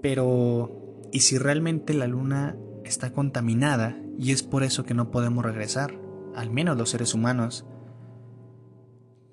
Pero, 0.00 1.00
¿y 1.12 1.20
si 1.20 1.38
realmente 1.38 1.92
la 1.92 2.06
luna 2.06 2.56
está 2.84 3.12
contaminada 3.12 3.98
y 4.16 4.30
es 4.30 4.44
por 4.44 4.62
eso 4.62 4.84
que 4.84 4.94
no 4.94 5.10
podemos 5.10 5.44
regresar? 5.44 5.98
Al 6.36 6.50
menos 6.50 6.78
los 6.78 6.90
seres 6.90 7.12
humanos. 7.12 7.66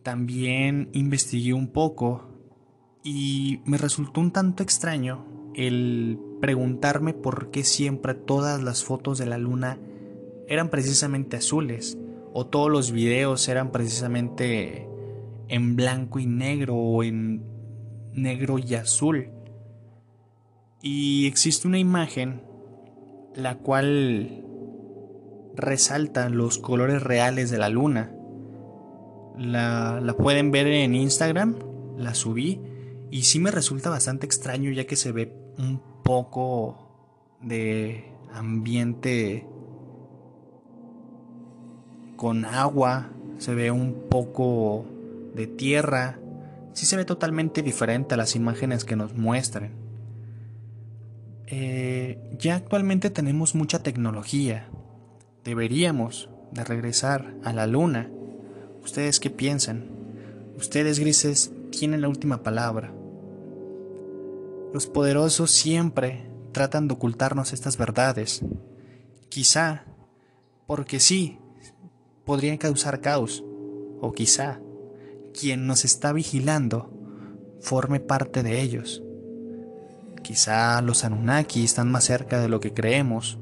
También 0.02 0.90
investigué 0.94 1.54
un 1.54 1.72
poco 1.72 2.34
y 3.04 3.62
me 3.66 3.78
resultó 3.78 4.22
un 4.22 4.32
tanto 4.32 4.64
extraño 4.64 5.52
el 5.54 6.18
preguntarme 6.44 7.14
por 7.14 7.52
qué 7.52 7.64
siempre 7.64 8.16
todas 8.16 8.62
las 8.62 8.84
fotos 8.84 9.18
de 9.18 9.26
la 9.26 9.38
luna 9.38 9.80
eran 10.50 10.70
precisamente 10.70 11.38
azules 11.38 11.98
o 12.34 12.48
todos 12.48 12.70
los 12.70 12.92
videos 12.92 13.48
eran 13.48 13.72
precisamente 13.72 14.86
en 15.48 15.78
blanco 15.78 16.20
y 16.20 16.26
negro 16.26 16.76
o 16.76 17.02
en 17.02 17.46
negro 18.12 18.60
y 18.60 18.76
azul. 18.76 19.30
Y 20.82 21.28
existe 21.28 21.66
una 21.66 21.80
imagen 21.80 22.42
la 23.38 23.56
cual 23.56 24.44
resalta 25.56 26.28
los 26.28 26.58
colores 26.58 27.02
reales 27.02 27.52
de 27.52 27.58
la 27.58 27.70
luna. 27.70 28.14
La, 29.38 30.02
la, 30.02 30.18
pueden 30.18 30.52
ver 30.52 30.68
en 30.68 30.94
Instagram, 30.94 31.56
la 31.96 32.14
subí 32.14 32.60
y 33.12 33.22
sí 33.22 33.40
me 33.40 33.50
resulta 33.50 33.90
bastante 33.90 34.26
extraño 34.26 34.72
ya 34.72 34.86
que 34.86 34.98
se 34.98 35.14
ve 35.14 35.34
un 35.58 35.93
poco 36.04 36.78
de 37.42 38.06
ambiente 38.34 39.46
con 42.16 42.46
agua, 42.46 43.10
se 43.38 43.54
ve 43.54 43.72
un 43.72 44.06
poco 44.10 44.86
de 45.36 45.48
tierra, 45.48 46.20
sí 46.74 46.86
se 46.86 46.96
ve 46.96 47.06
totalmente 47.06 47.62
diferente 47.62 48.14
a 48.14 48.18
las 48.18 48.36
imágenes 48.36 48.86
que 48.86 48.96
nos 48.96 49.14
muestran. 49.16 49.72
Eh, 51.48 52.18
ya 52.40 52.56
actualmente 52.56 53.10
tenemos 53.10 53.56
mucha 53.56 53.84
tecnología. 53.84 54.68
Deberíamos 55.44 56.30
de 56.52 56.64
regresar 56.64 57.34
a 57.44 57.54
la 57.54 57.68
luna. 57.68 58.10
¿Ustedes 58.84 59.20
qué 59.20 59.30
piensan? 59.30 59.86
Ustedes 60.58 61.00
grises 61.00 61.52
tienen 61.72 62.02
la 62.02 62.10
última 62.10 62.44
palabra. 62.44 62.94
Los 64.74 64.88
poderosos 64.88 65.52
siempre 65.52 66.32
tratan 66.52 66.88
de 66.88 66.96
ocultarnos 66.96 67.54
estas 67.54 67.78
verdades. 67.78 68.44
Quizá, 69.30 69.86
porque 70.66 71.00
sí, 71.00 71.38
podrían 72.26 72.58
causar 72.58 73.00
caos. 73.00 73.44
O 74.02 74.14
quizá, 74.14 74.60
quien 75.40 75.68
nos 75.68 75.86
está 75.86 76.12
vigilando 76.12 76.92
forme 77.62 78.00
parte 78.00 78.42
de 78.42 78.62
ellos. 78.62 79.04
Quizá 80.24 80.82
los 80.82 81.04
Anunnaki 81.04 81.64
están 81.64 81.92
más 81.92 82.06
cerca 82.06 82.40
de 82.40 82.50
lo 82.50 82.60
que 82.60 82.74
creemos, 82.74 83.38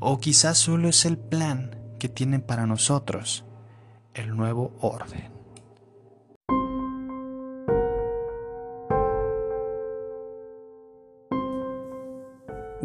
o 0.00 0.18
quizá 0.20 0.54
solo 0.54 0.88
es 0.88 1.04
el 1.04 1.18
plan 1.18 1.78
que 1.98 2.08
tienen 2.08 2.40
para 2.40 2.66
nosotros 2.66 3.44
el 4.14 4.34
nuevo 4.34 4.74
orden. 4.80 5.35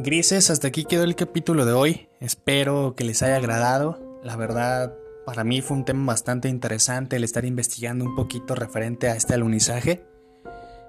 Grises, 0.03 0.49
hasta 0.49 0.67
aquí 0.67 0.85
quedó 0.85 1.03
el 1.03 1.15
capítulo 1.15 1.63
de 1.63 1.73
hoy. 1.73 2.07
Espero 2.19 2.95
que 2.95 3.03
les 3.03 3.21
haya 3.21 3.35
agradado. 3.35 4.19
La 4.23 4.35
verdad, 4.35 4.95
para 5.27 5.43
mí 5.43 5.61
fue 5.61 5.77
un 5.77 5.85
tema 5.85 6.13
bastante 6.13 6.49
interesante 6.49 7.17
el 7.17 7.23
estar 7.23 7.45
investigando 7.45 8.03
un 8.05 8.15
poquito 8.15 8.55
referente 8.55 9.09
a 9.09 9.15
este 9.15 9.35
alunizaje. 9.35 10.03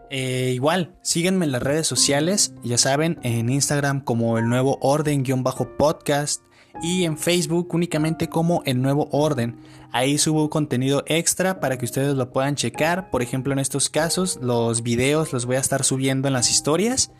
Eh, 0.08 0.52
igual, 0.54 0.96
síganme 1.02 1.44
en 1.44 1.52
las 1.52 1.62
redes 1.62 1.86
sociales, 1.86 2.54
ya 2.62 2.78
saben, 2.78 3.18
en 3.22 3.50
Instagram 3.50 4.02
como 4.02 4.38
el 4.38 4.48
nuevo 4.48 4.78
orden-podcast 4.80 6.42
y 6.82 7.04
en 7.04 7.18
Facebook 7.18 7.74
únicamente 7.74 8.28
como 8.28 8.62
el 8.64 8.80
nuevo 8.80 9.08
orden. 9.12 9.58
Ahí 9.90 10.16
subo 10.16 10.48
contenido 10.48 11.02
extra 11.06 11.60
para 11.60 11.76
que 11.76 11.84
ustedes 11.84 12.14
lo 12.14 12.32
puedan 12.32 12.54
checar. 12.54 13.10
Por 13.10 13.20
ejemplo, 13.20 13.52
en 13.52 13.58
estos 13.58 13.90
casos, 13.90 14.38
los 14.40 14.82
videos 14.82 15.34
los 15.34 15.44
voy 15.44 15.56
a 15.56 15.60
estar 15.60 15.84
subiendo 15.84 16.28
en 16.28 16.34
las 16.34 16.50
historias 16.50 17.12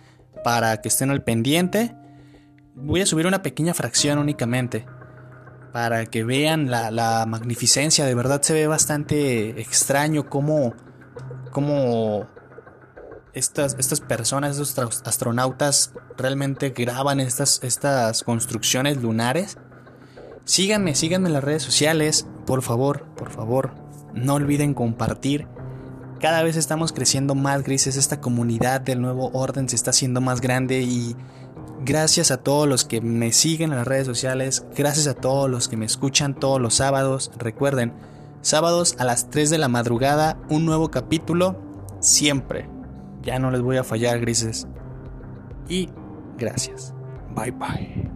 para 0.44 0.80
que 0.80 0.88
estén 0.88 1.10
al 1.10 1.22
pendiente. 1.22 1.94
Voy 2.74 3.00
a 3.00 3.06
subir 3.06 3.26
una 3.26 3.42
pequeña 3.42 3.74
fracción 3.74 4.18
únicamente 4.18 4.86
para 5.72 6.06
que 6.06 6.22
vean 6.24 6.70
la, 6.70 7.24
magnificencia. 7.26 8.04
De 8.04 8.14
verdad 8.14 8.42
se 8.42 8.52
ve 8.52 8.66
bastante 8.66 9.60
extraño 9.60 10.28
cómo, 10.28 10.74
cómo 11.50 12.28
estas, 13.32 13.76
estas 13.78 14.00
personas, 14.00 14.58
estos 14.58 15.02
astronautas 15.04 15.92
realmente 16.16 16.70
graban 16.70 17.20
estas, 17.20 17.62
estas 17.62 18.22
construcciones 18.22 19.02
lunares. 19.02 19.58
Síganme, 20.44 20.94
síganme 20.94 21.28
en 21.28 21.34
las 21.34 21.44
redes 21.44 21.62
sociales, 21.62 22.26
por 22.46 22.62
favor, 22.62 23.04
por 23.16 23.30
favor. 23.30 23.74
No 24.12 24.34
olviden 24.34 24.74
compartir. 24.74 25.46
Cada 26.22 26.44
vez 26.44 26.56
estamos 26.56 26.92
creciendo 26.92 27.34
más 27.34 27.64
grises, 27.64 27.96
esta 27.96 28.20
comunidad 28.20 28.80
del 28.80 29.00
nuevo 29.00 29.32
orden 29.32 29.68
se 29.68 29.74
está 29.74 29.90
haciendo 29.90 30.20
más 30.20 30.40
grande 30.40 30.80
y 30.82 31.16
gracias 31.84 32.30
a 32.30 32.36
todos 32.36 32.68
los 32.68 32.84
que 32.84 33.00
me 33.00 33.32
siguen 33.32 33.72
en 33.72 33.78
las 33.78 33.88
redes 33.88 34.06
sociales, 34.06 34.64
gracias 34.76 35.08
a 35.08 35.14
todos 35.14 35.50
los 35.50 35.66
que 35.66 35.76
me 35.76 35.84
escuchan 35.84 36.36
todos 36.36 36.60
los 36.60 36.74
sábados. 36.74 37.32
Recuerden, 37.38 37.92
sábados 38.40 38.94
a 39.00 39.04
las 39.04 39.30
3 39.30 39.50
de 39.50 39.58
la 39.58 39.66
madrugada, 39.66 40.38
un 40.48 40.64
nuevo 40.64 40.92
capítulo, 40.92 41.60
siempre. 41.98 42.68
Ya 43.22 43.40
no 43.40 43.50
les 43.50 43.60
voy 43.60 43.78
a 43.78 43.84
fallar, 43.84 44.20
grises. 44.20 44.68
Y 45.68 45.88
gracias. 46.38 46.94
Bye 47.34 47.50
bye. 47.50 48.10